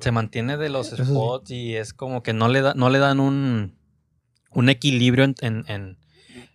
[0.00, 1.10] se mantiene de los Eso sí.
[1.12, 3.78] spots y es como que no le, da, no le dan un,
[4.50, 5.98] un equilibrio en- en- en-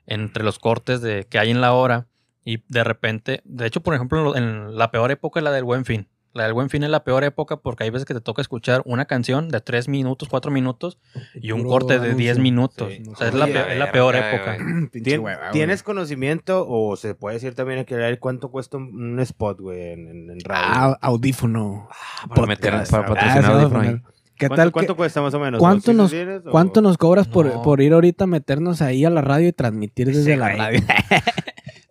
[0.06, 2.08] entre los cortes de, que hay en la hora
[2.46, 5.52] y de repente, de hecho, por ejemplo, en lo- en la peor época es la
[5.52, 6.08] del Buen Fin.
[6.36, 8.82] La del Buen Fin es la peor época porque hay veces que te toca escuchar
[8.86, 10.98] una canción de 3 minutos, 4 minutos
[11.36, 12.42] y un corte de 10 anuncio.
[12.44, 12.92] minutos.
[12.92, 13.04] Sí.
[13.08, 14.56] O sea, es la, peor, es la peor época.
[14.58, 14.88] güey.
[14.90, 15.52] Pinche ¿Tien- hueva, güey.
[15.52, 20.08] ¿Tienes conocimiento o se puede decir también que leer cuánto cuesta un, spot, güey, en,
[20.08, 20.66] en- en radio?
[20.68, 21.88] Ah, audífono.
[22.34, 23.88] Para, meter, para Ah, Ah, patrocinar sí, vamos a audífono ahí.
[23.90, 24.02] poner.
[24.36, 24.68] ¿Qué ¿Cuánto, tal?
[24.70, 25.60] que- cuánto cuesta más o menos?
[25.60, 27.62] ¿Cuánto ¿Sí nos- tienes o- ¿Cuánto nos cobras por, No.
[27.62, 30.80] por ir ahorita a meternos ahí a la radio y transmitir desde Sí, la radio?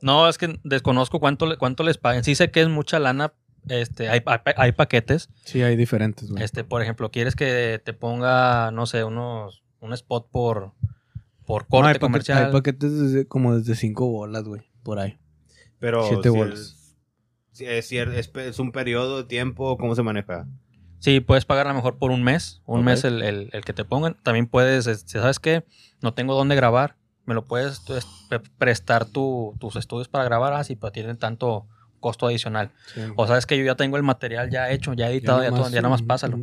[0.02, 2.24] No, es que desconozco cuánto, le- cuánto les paguen.
[2.24, 3.32] Sí sé que es mucha lana.
[3.68, 5.28] Este, hay, hay, hay paquetes.
[5.44, 6.42] Sí, hay diferentes, güey.
[6.42, 10.72] Este, por ejemplo, quieres que te ponga, no sé, unos, un spot por,
[11.46, 12.46] por No, corte hay paquetes- comercial.
[12.46, 14.62] Hay paquetes desde- como desde cinco bolas, güey.
[14.82, 15.16] Por ahí.
[15.78, 16.58] Pero Siete si bolas.
[16.58, 16.96] es,
[17.52, 20.46] si es, cier- es, es un periodo de tiempo, ¿cómo se maneja?
[20.98, 23.72] Sí, puedes pagar a lo mejor por un mes, un mes el, el- el que
[23.72, 24.16] te pongan.
[24.24, 25.64] También puedes, este, ¿sabes qué?
[26.00, 26.96] No tengo dónde grabar.
[27.26, 31.16] Me lo puedes tú, es- pre- prestar tu- tus estudios para grabar, así, pero tienen
[31.16, 31.66] tanto
[32.00, 32.70] costo adicional.
[33.16, 35.82] O sabes que yo ya tengo el material ya hecho, ya editado, ya, todo, ya
[35.82, 36.36] nada más pásalo.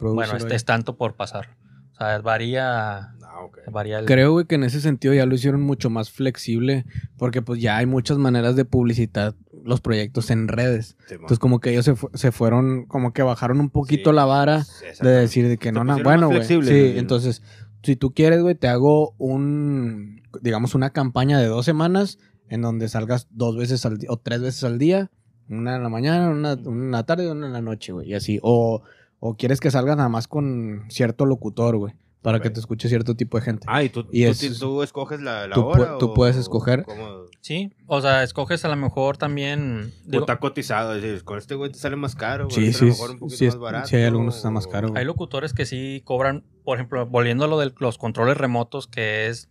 [0.00, 1.50] Bueno, este es tanto por pasar.
[1.92, 3.58] O sea, varía, Ah, ok.
[3.70, 4.06] varía el...
[4.06, 6.84] Creo, güey, que en ese sentido ya lo hicieron mucho más flexible
[7.16, 10.96] porque pues ya hay muchas maneras de publicitar los proyectos en redes.
[11.08, 14.24] Entonces como que ellos se, fu- se fueron, como que bajaron un poquito Sí, la
[14.24, 14.64] vara
[15.00, 16.42] de decir de que no, no, bueno, güey.
[16.44, 16.98] Sí, güey.
[16.98, 17.42] entonces,
[17.84, 22.18] si tú quieres, güey, te hago un, digamos, una campaña de dos semanas
[22.48, 25.10] en donde salgas dos veces al día o tres veces al día,
[25.48, 28.08] una en la mañana, una, una en la tarde y una en la noche, güey,
[28.10, 28.38] y así.
[28.42, 28.82] O,
[29.20, 33.14] o quieres que salgas nada más con cierto locutor, güey, para que te escuche cierto
[33.16, 33.66] tipo de gente.
[33.68, 35.98] Ah, ¿y tú, Y tú, es- tú escoges la, la tú hora?
[35.98, 36.84] tú o- puedes o escoger.
[36.84, 37.24] cómo?
[37.42, 39.92] Sí, o sea, escoges a lo mejor también...
[40.10, 42.76] O está cotizado, es decir, con este güey te sale más caro, güey, Sí, este
[42.76, 43.88] a sí, lo mejor un poquito sí, más barato.
[43.88, 44.92] sí hay algunos que están más caros.
[44.94, 49.26] Hay locutores que sí cobran, por ejemplo, volviendo a lo de los controles remotos, que
[49.26, 49.50] es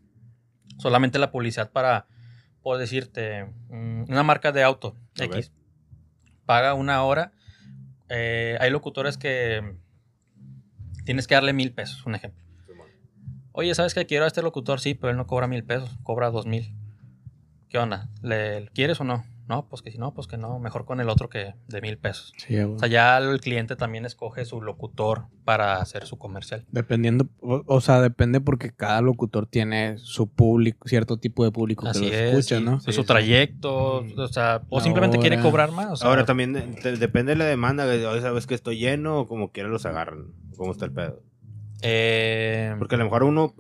[0.78, 2.08] solamente la publicidad para,
[2.62, 4.96] por decirte, mm, una marca de auto.
[5.16, 5.52] X.
[6.46, 7.32] Paga una hora.
[8.10, 9.76] Eh, hay locutores que
[11.06, 12.44] tienes que darle mil pesos, un ejemplo.
[13.52, 14.80] Oye, ¿sabes que quiero a este locutor?
[14.80, 16.76] Sí, pero él no cobra mil pesos, cobra dos mil.
[17.70, 18.10] ¿Qué onda?
[18.22, 19.24] ¿Le quieres o no?
[19.48, 20.58] No, pues que si no, pues que no.
[20.60, 22.32] Mejor con el otro que de mil pesos.
[22.38, 22.58] Sí.
[22.60, 26.66] O sea, ya el cliente también escoge su locutor para hacer su comercial.
[26.72, 31.86] Dependiendo, o, o sea, depende porque cada locutor tiene su público, cierto tipo de público
[31.86, 32.22] Así que lo es.
[32.48, 32.64] escucha, sí.
[32.64, 32.80] ¿no?
[32.80, 33.04] su sí.
[33.04, 35.92] trayecto, o sea, o La simplemente quiere cobrar más.
[35.92, 39.20] o sea, Ahora también de- te- depende de la demanda, hoy sabes que estoy lleno
[39.20, 41.22] o como quiera los agarran, cómo está el pedo.
[41.82, 43.54] eh, Porque a lo mejor uno,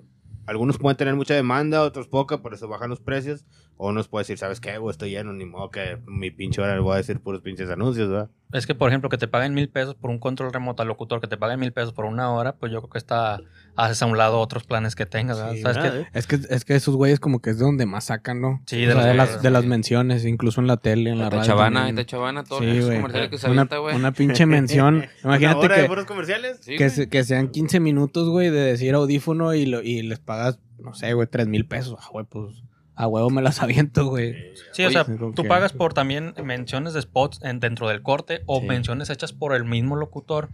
[0.45, 3.45] algunos pueden tener mucha demanda, otros poca, por eso bajan los precios.
[3.78, 4.78] O unos puede decir, ¿sabes qué?
[4.78, 4.91] güey?
[4.91, 8.09] estoy lleno, ni modo que mi pinche hora le voy a decir puros pinches anuncios,
[8.09, 8.30] ¿verdad?
[8.53, 11.19] es que, por ejemplo, que te paguen mil pesos por un control remoto al locutor,
[11.19, 13.39] que te paguen mil pesos por una hora, pues yo creo que está,
[13.76, 15.53] haces a un lado otros planes que tengas, ¿verdad?
[15.53, 15.99] Sí, ¿Sabes ¿verdad, qué?
[16.01, 16.07] eh?
[16.13, 18.61] Es que, es que esos güeyes como que es de donde más sacan, ¿no?
[18.67, 21.38] Sí, O de de, las, de las menciones, incluso en la tele, en la Esta
[21.38, 21.47] radio.
[21.47, 23.95] chavana, esta chavana, todos Sí, los comerciales que se Una, avienta, güey.
[23.95, 24.95] una pinche mención.
[25.24, 26.57] ¿Una Imagínate hora de que, puros comerciales?
[26.61, 26.89] Sí, que, güey.
[26.91, 30.93] se- que sean 15 minutos, güey, de decir audífono y, lo, y les pagas, no
[30.93, 31.97] sé, güey, 3 mil pesos.
[31.99, 32.61] Ah, güey, pues
[32.95, 34.35] a huevo me las aviento, güey.
[34.71, 38.01] Sí, o sea, sí, tú que- pagas por también menciones de spots en- dentro del
[38.01, 38.67] corte o Sí.
[38.67, 40.49] menciones hechas por el mismo locutor.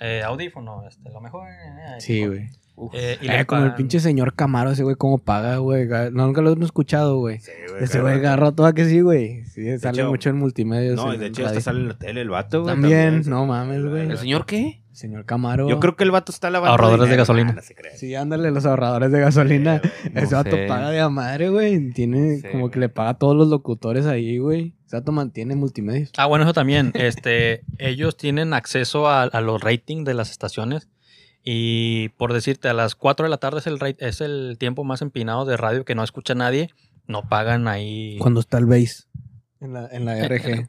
[0.00, 1.48] Eh, audífono, este, lo mejor.
[1.48, 2.50] eh, Sí, tipo, güey.
[2.92, 5.86] Eh, y Eh, le como el pinche señor Camaro, ese güey, cómo paga, güey.
[5.86, 7.38] No, nunca lo hemos escuchado, güey.
[7.40, 7.84] Sí, güey.
[7.84, 9.46] Ese güey agarró todo que sí, güey.
[9.46, 10.92] Sí, sale hecho- mucho en multimedia.
[10.94, 12.74] No, y de hecho hasta sale en la tele el vato, güey.
[12.74, 13.30] También, sí.
[13.30, 14.02] no mames, güey.
[14.10, 14.82] ¿El señor qué?
[14.96, 15.68] Señor Camaro.
[15.68, 17.50] Yo creo que el vato está lavando Ahorradores de gasolina.
[17.50, 17.96] Ah, no se cree.
[17.98, 19.76] Sí, ándale, los ahorradores de gasolina.
[19.76, 19.90] Eh.
[20.14, 20.66] Ese vato sé.
[20.66, 21.90] paga de a madre, güey.
[21.92, 24.74] Tiene Sí, como que le paga a todos los locutores ahí, güey.
[24.86, 26.12] Ese vato mantiene multimedios.
[26.16, 26.92] Ah, bueno, eso también.
[26.94, 30.88] Este, ellos tienen acceso a, a los ratings de las estaciones.
[31.44, 35.02] Y por decirte, a las 4 de la tarde es el, es el tiempo más
[35.02, 36.70] empinado de radio que no escucha nadie.
[37.06, 38.16] No pagan ahí.
[38.18, 39.04] Cuando está el base
[39.60, 40.68] en la, en la Eh, RG.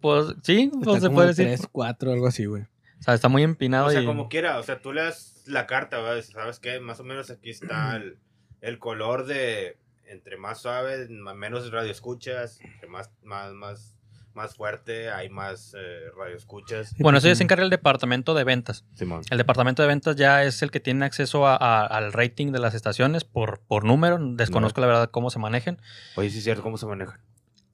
[0.00, 1.46] Pues sí, pues se puede decir.
[1.46, 2.64] 3, 4, algo así, güey.
[2.98, 3.86] O sea, está muy empinado.
[3.86, 4.06] O sea, y...
[4.06, 6.22] como quiera, o sea, tú le das la carta, ¿verdad?
[6.22, 6.80] ¿sabes qué?
[6.80, 8.18] Más o menos aquí está el,
[8.60, 13.94] el color de entre más suave, menos radio escuchas, entre más, más, más,
[14.34, 16.94] más fuerte, hay más eh, radio escuchas.
[16.98, 18.84] Bueno, eso ya se encarga el departamento de ventas.
[18.94, 19.22] Simón.
[19.30, 22.58] El departamento de ventas ya es el que tiene acceso a- a- al rating de
[22.58, 24.18] las estaciones por, por número.
[24.20, 25.78] Desconozco la verdad cómo se manejen.
[26.16, 27.20] Oye, sí es cierto, ¿cómo se maneja?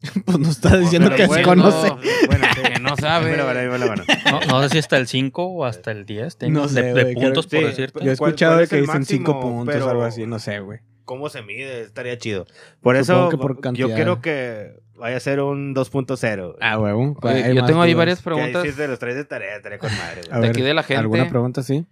[0.24, 1.88] Pues no está diciendo Pero que bueno, conoce.
[1.88, 1.96] no,
[2.26, 2.62] Bueno, sí.
[2.62, 3.36] que no sabe.
[3.36, 6.36] No, no sé si hasta el 5 o hasta el 10.
[6.38, 8.05] tengo No sé, de, puntos, creo- por sí, decirte.
[8.05, 9.40] Yo he ¿Cuál- escuchado es que dicen 5 máximo?
[9.40, 10.80] puntos Pero- o algo así, no sé, güey.
[11.05, 11.82] ¿Cómo se mide?
[11.82, 12.46] Estaría chido.
[12.80, 16.57] Por Supongo eso, que por yo quiero que vaya a ser un 2.0.
[16.61, 17.14] Ah, huevo.
[17.22, 17.96] Yo tengo ahí dudas.
[17.96, 20.22] varias preguntas sí se los traes de tarea, tarea con madre.
[20.30, 21.00] A de ver, aquí de la gente.
[21.00, 21.84] ¿Alguna pregunta, sí?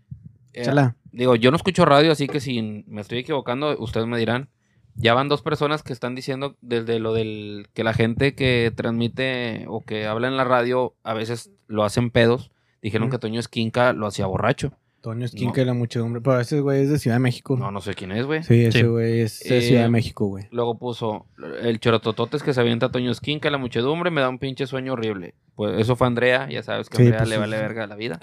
[0.54, 0.96] Eh, Échala.
[1.12, 4.48] Digo, yo no escucho radio, así que si me estoy equivocando, ustedes me dirán.
[4.95, 9.64] Ya van dos personas que están diciendo desde lo del que la gente que transmite
[9.68, 12.51] o que habla en la radio a veces lo hacen pedos.
[12.82, 14.72] Dijeron que Toño Esquinca lo hacía borracho.
[15.03, 16.20] Toño Esquinca y la muchedumbre.
[16.22, 17.57] Pero ese güey es de Ciudad de México.
[17.59, 18.42] No, no sé quién es, güey.
[18.44, 18.84] Sí, ese Sí.
[18.86, 20.46] güey es de Eh, Ciudad de México, güey.
[20.53, 21.26] Luego puso
[21.62, 25.34] el chorotototes que se avienta Toño Esquinca, la muchedumbre, me da un pinche sueño horrible.
[25.57, 27.62] Pues eso fue Andrea, ya sabes que Sí, Andrea pues le vale sí.
[27.62, 28.20] verga la vida.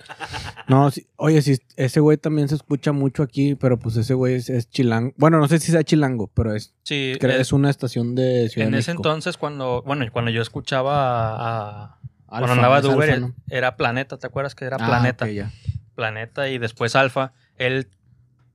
[0.67, 4.36] No, sí, oye, sí, ese güey también se escucha mucho aquí, pero pues ese güey
[4.36, 5.13] es, es chilango.
[5.17, 8.67] Bueno, no sé si sea chilango, pero es, Sí, creo- es una estación de Ciudad
[8.67, 9.07] en de ese México.
[9.07, 11.99] entonces, cuando, bueno, cuando yo escuchaba a, a-
[12.32, 13.34] Alfa, cuando andaba es de Uber, Alfa, ¿no?
[13.49, 15.25] era Planeta, ¿te acuerdas que era Ah, Planeta?
[15.25, 15.51] ok, ya.
[16.00, 17.34] Planeta y después Alfa.
[17.58, 17.88] Él,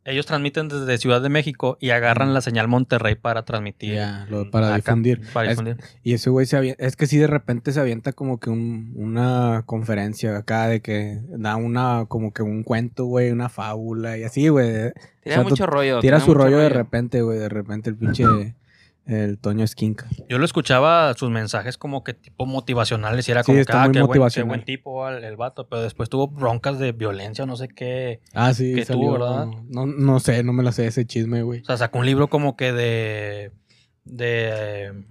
[0.07, 3.95] ellos transmiten desde Ciudad de México y agarran la señal Monterrey para transmitir.
[3.95, 5.21] Ya, lo- para acá, difundir.
[5.33, 5.77] Para Es- difundir.
[6.03, 8.93] Y ese güey se avienta, es que sí de repente se avienta como que un-
[8.97, 14.25] una conferencia acá de que da una, como que un cuento, güey, una fábula y
[14.25, 14.93] así, güey.
[15.23, 16.01] Tira O sea, mucho rollo.
[16.01, 18.55] Tira su mucho rollo de repente, güey, de repente el pinche,
[19.07, 20.07] el Toño Esquinca.
[20.29, 23.83] Yo lo escuchaba sus mensajes como que tipo motivacionales y era Sí, como que, ah,
[23.85, 24.49] qué buen, qué motivacional.
[24.49, 28.21] buen tipo el, el vato, pero después tuvo broncas de violencia, no sé qué.
[28.33, 29.47] Ah, sí, Que salió, tuvo, ¿verdad?
[29.69, 31.61] No, no sé, no me la sé ese chisme, güey.
[31.61, 33.53] O sea, sacó un libro como que de.
[34.05, 35.05] de.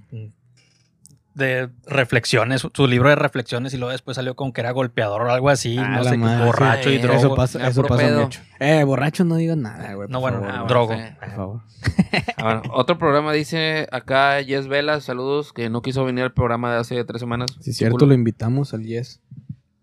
[1.35, 5.31] De reflexiones, su libro de reflexiones y luego después salió como que era golpeador o
[5.31, 6.95] algo así, Ah, no sé, madre, borracho sí.
[6.95, 7.17] y drogo.
[7.19, 8.41] Eso pasa, eso pasa mucho.
[8.59, 10.07] Eh, borracho no digas nada, güey.
[10.09, 10.93] No, bueno, favor, güey, drogo.
[10.93, 11.01] sí.
[11.19, 11.61] por favor.
[12.37, 16.73] Ah, bueno, otro programa dice acá Yes Vela, saludos, que no quiso venir al programa
[16.73, 17.55] de hace tres semanas.
[17.61, 18.07] Si es cierto, Culo.
[18.07, 19.21] lo invitamos al Yes.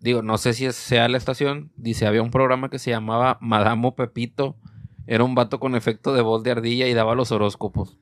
[0.01, 1.71] Digo, no sé si es- sea la estación.
[1.77, 4.57] Dice, había un programa que se llamaba Madamo Pepito.
[5.07, 7.99] Era un vato con efecto de voz de ardilla y daba los horóscopos.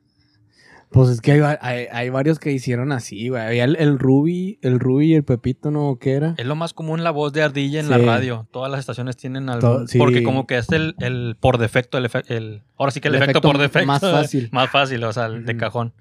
[0.91, 3.41] Pues es que hay, hay, hay varios que hicieron así, güey.
[3.41, 5.97] Había el, el Ruby, el Ruby y el Pepito, ¿no?
[5.99, 6.33] ¿Qué era?
[6.37, 7.91] Es lo más común la voz de ardilla en Sí.
[7.91, 8.47] la radio.
[8.51, 9.85] Todas las estaciones tienen algo.
[9.87, 9.99] Sí.
[9.99, 13.15] Porque como que es el, el por defecto, el, efe- el ahora sí que el,
[13.15, 13.87] El efecto, efecto por defecto.
[13.87, 14.49] más fácil.
[14.51, 15.93] Más fácil, o sea, el de cajón.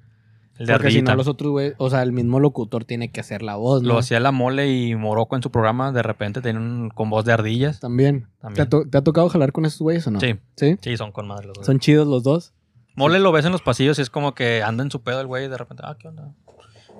[0.59, 1.12] El de Porque si ardillita.
[1.12, 3.91] no, los otros, güey, o sea, el mismo locutor tiene que hacer la voz, ¿no?
[3.91, 7.24] Lo hacía la mole y Morocco en su programa, de repente tienen un- con voz
[7.26, 7.78] de ardillas.
[7.78, 8.22] También.
[8.22, 8.66] ¿Te, También.
[8.66, 10.18] ha to- te ha tocado jalar con esos güeyes o no?
[10.18, 10.76] Sí, ¿Sí?
[10.80, 11.66] sí, son con madre los dos.
[11.66, 12.55] ¿Son chidos los dos?
[12.99, 15.27] Mole lo ves en los pasillos y es como que anda en su pedo el
[15.27, 16.35] güey y de repente, ah, ¿qué onda?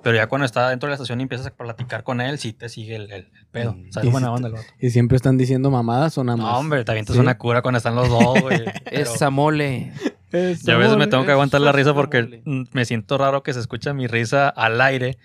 [0.03, 2.53] Pero ya cuando está dentro de la estación y empiezas a platicar con él, sí
[2.53, 3.73] te sigue el, el- el pedo.
[3.75, 3.89] Mm.
[3.89, 4.67] O sea, Y es buena si onda el vato.
[4.79, 6.53] ¿Y siempre están diciendo mamadas o nada más?
[6.53, 7.21] No, hombre, te avientas ¿Sí?
[7.21, 8.63] una cura cuando están los dos, güey.
[8.85, 9.93] Pero Esa mole.
[10.31, 12.69] Eso, Yo a veces me tengo que aguantar la risa porque mole.
[12.73, 15.19] me siento raro que se escucha mi risa al aire,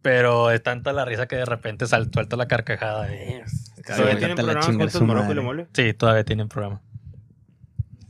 [0.00, 3.08] pero es tanta la risa que de repente sal- suelto la carcajada.
[3.14, 3.42] y-
[3.84, 5.66] ¿Todavía tienen te juntos Morocco y mole?
[5.74, 6.80] Sí, todavía tienen programa.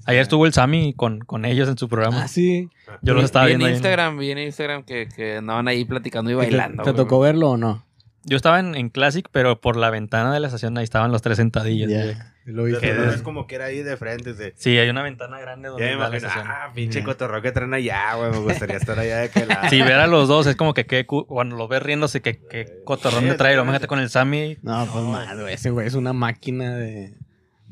[0.08, 2.22] Ayer estuvo el Sammy con, con ellos en su programa.
[2.24, 2.70] Ah, sí.
[3.02, 3.76] Yo los estaba vi viendo en ahí.
[3.76, 6.82] Instagram, vi en Instagram que, que andaban ahí platicando y ¿Te- bailando.
[6.82, 7.84] ¿Te, tocó verlo o no?
[8.24, 11.22] Yo estaba en, en Classic, pero por la ventana de la estación ahí estaban los
[11.22, 11.90] tres sentadillos.
[11.90, 12.16] Ya, güey.
[12.46, 12.64] Lo.
[12.64, 14.54] Qué des- maneras, como que era ahí de frente.
[14.56, 16.46] Sí, hay una ventana grande donde Ya me da la estación.
[16.48, 17.04] ah, pinche Ya.
[17.04, 18.30] cotorreo que traen allá, güey.
[18.30, 19.68] Me gustaría estar allá de aquel lado.
[19.68, 22.38] Si ver a los dos es como que qué cu- cuando los ves riéndose, que
[22.50, 23.54] qué cotorrón Sí, me trae.
[23.56, 24.56] Lo imagínate con el Sammy.
[24.62, 25.10] No, pues No.
[25.12, 25.52] mal, güey.
[25.54, 27.12] Ese güey es una máquina de,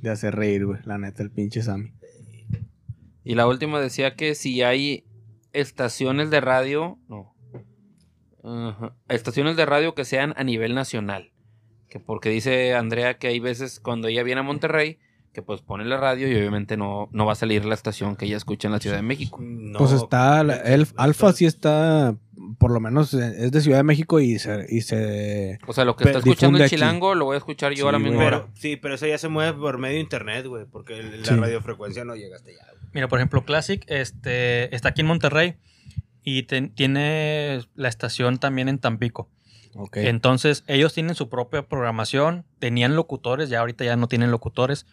[0.02, 0.80] de hacer reír, güey.
[0.84, 1.92] La neta, el pinche Sammy.
[3.26, 5.04] Y la última decía que si hay
[5.52, 7.34] estaciones de radio, no.
[8.44, 8.94] Ajá.
[9.08, 11.32] Estaciones de radio que sean a nivel nacional.
[11.88, 14.98] Que porque dice Andrea que hay veces cuando ella viene a Monterrey,
[15.32, 18.26] que pues pone la radio y obviamente no, no va a salir la estación que
[18.26, 19.38] ella escucha en la Ciudad de México.
[19.42, 22.16] No, pues está, la- el, Alfa sí está
[22.58, 25.84] por lo menos eh, es de Ciudad de México y se, y se O sea,
[25.84, 26.76] lo que está escuchando el aquí.
[26.76, 28.14] chilango lo voy a escuchar yo Sí, ahora mismo.
[28.18, 28.28] güey.
[28.28, 31.34] Pero, sí, pero eso ya se mueve por medio de internet, güey, porque la Sí.
[31.34, 32.60] radiofrecuencia no llega hasta allá.
[32.92, 35.56] Mira, por ejemplo, Classic este, está aquí en Monterrey
[36.22, 39.28] y tiene la estación también en Tampico.
[39.74, 39.98] Ok.
[39.98, 44.86] Entonces, ellos tienen su propia programación, tenían locutores, ya ahorita ya no tienen locutores,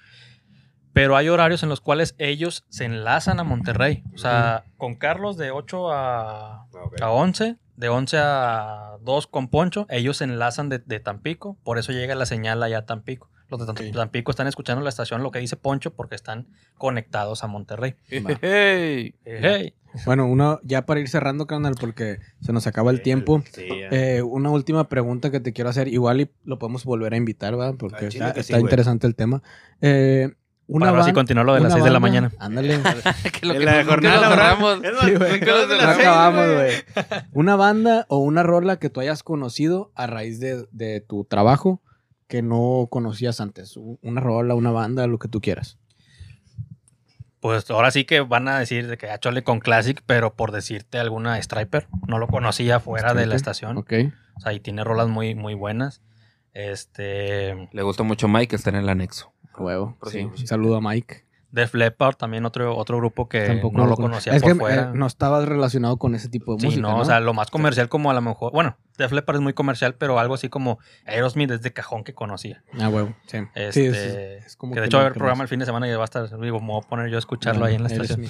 [0.92, 4.04] pero hay horarios en los cuales ellos se enlazan a Monterrey.
[4.14, 7.02] O sea, con Carlos de 8 a, Ok.
[7.02, 11.80] a 11, de 11 a 2 con Poncho, ellos se enlazan de, de Tampico, por
[11.80, 13.30] eso llega la señal allá a Tampico.
[13.60, 13.92] Los de.
[13.92, 16.48] Tampico están escuchando la estación, lo que dice Poncho, porque están
[16.78, 17.96] conectados a Monterrey.
[18.26, 18.38] Va.
[18.42, 19.16] Hey.
[19.26, 19.74] Hey.
[20.06, 23.44] Bueno, uno, ya para ir cerrando, carnal, porque se nos acaba el tiempo.
[23.52, 23.68] Sí.
[23.70, 27.56] Eh, una última pregunta que te quiero hacer, igual y lo podemos volver a invitar,
[27.56, 27.76] ¿verdad?
[27.78, 29.44] Porque está, sí, interesante el tema.
[29.82, 30.32] Eh,
[30.66, 32.32] una Para ahora sí ban- continuar lo de las una 6 de la banda- mañana.
[32.40, 32.80] Ándale.
[33.40, 34.32] que lo En que la de nunca jornada lo Sí,
[36.02, 36.56] acabamos, güey.
[36.56, 36.74] güey.
[37.34, 41.82] Una banda o una rola que tú hayas conocido a raíz de, de tu trabajo
[42.34, 43.78] que no conocías antes.
[43.78, 45.78] Una rola, una banda, lo que tú quieras.
[47.42, 50.52] Pues ahora sí que van a decir de que a Chole con Classic, pero por
[50.52, 53.78] decirte alguna Striper, no lo conocía fuera de la estación.
[53.78, 53.94] Ok.
[54.36, 56.02] O sea, y tiene rolas muy, muy buenas.
[56.56, 57.70] Este.
[57.72, 59.32] Le gusta mucho Mike, está en el anexo.
[59.56, 59.96] Huevo.
[60.10, 60.28] Sí.
[60.48, 61.28] saludo a Mike.
[61.54, 64.60] Def Leppard, también otro, otro grupo que Tampoco no lo con- conocía Es por que
[64.60, 64.82] fuera.
[64.82, 66.82] eh, no estabas relacionado con ese tipo de sí, música.
[66.82, 66.98] no, ¿no?
[66.98, 68.52] o sea, lo más comercial como a lo mejor.
[68.52, 72.14] Bueno, Def Leppard es muy comercial, pero algo así como Aerosmith es de cajón que
[72.16, 72.64] conocía.
[72.80, 73.16] Ah, huevo.
[73.28, 73.38] Sí.
[73.54, 75.66] Este, Sí, es- es como que de hecho va a haber programa el fin de
[75.66, 77.84] semana y va a estar, digo, me voy a poner yo a escucharlo ahí en
[77.84, 78.26] la estación.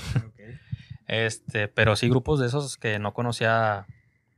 [1.08, 3.86] Este, pero sí, grupos de esos que no conocía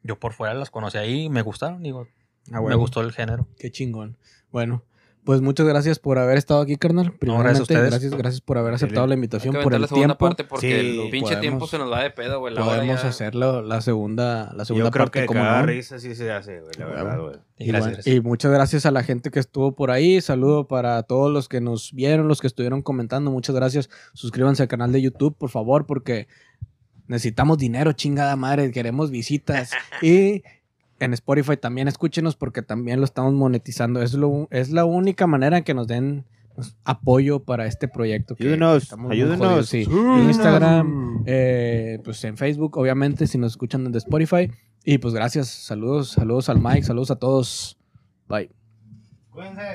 [0.03, 2.07] yo por fuera, los conocí ahí y me gustaron, digo,
[2.51, 3.47] Ah, me gustó el género.
[3.57, 4.17] Qué chingón.
[4.51, 4.83] Bueno,
[5.25, 7.11] pues muchas gracias por haber estado aquí, carnal.
[7.17, 7.89] Primeramente, gracias a ustedes.
[7.91, 10.25] Gracias, gracias por haber aceptado la Hay invitación, que por el la segunda tiempo.
[10.25, 12.53] parte porque Sí, el pinche podemos- tiempo se nos va de pedo, güey.
[12.53, 15.65] La Podemos ya- hacerlo la segunda, la segunda Yo creo parte que como cada no.
[15.65, 17.35] risa sí se hace, güey, la verdad, güey.
[17.57, 18.05] Y Y, gracias.
[18.05, 20.21] bueno, y muchas gracias a la gente que estuvo por ahí.
[20.21, 23.31] Saludo para todos los que nos vieron, los que estuvieron comentando.
[23.31, 23.89] Muchas gracias.
[24.13, 26.27] Suscríbanse al canal de YouTube, por favor, porque
[27.07, 28.71] necesitamos dinero, chingada madre.
[28.71, 29.71] Queremos visitas.
[30.01, 30.43] y
[30.99, 34.01] en Spotify también escúchenos porque también lo estamos monetizando.
[34.01, 36.25] Es, lo, es la única manera en que nos den
[36.55, 38.35] pues, apoyo para este proyecto.
[38.35, 39.67] que Ayúdenos, ayúdenos.
[39.67, 39.85] sí.
[40.27, 44.49] Instagram, eh, pues en Facebook, obviamente, si nos escuchan desde Spotify.
[44.83, 47.77] Y pues gracias, saludos, saludos al Mike, saludos a todos.
[48.27, 48.51] Bye.
[49.31, 49.65] Cuídense.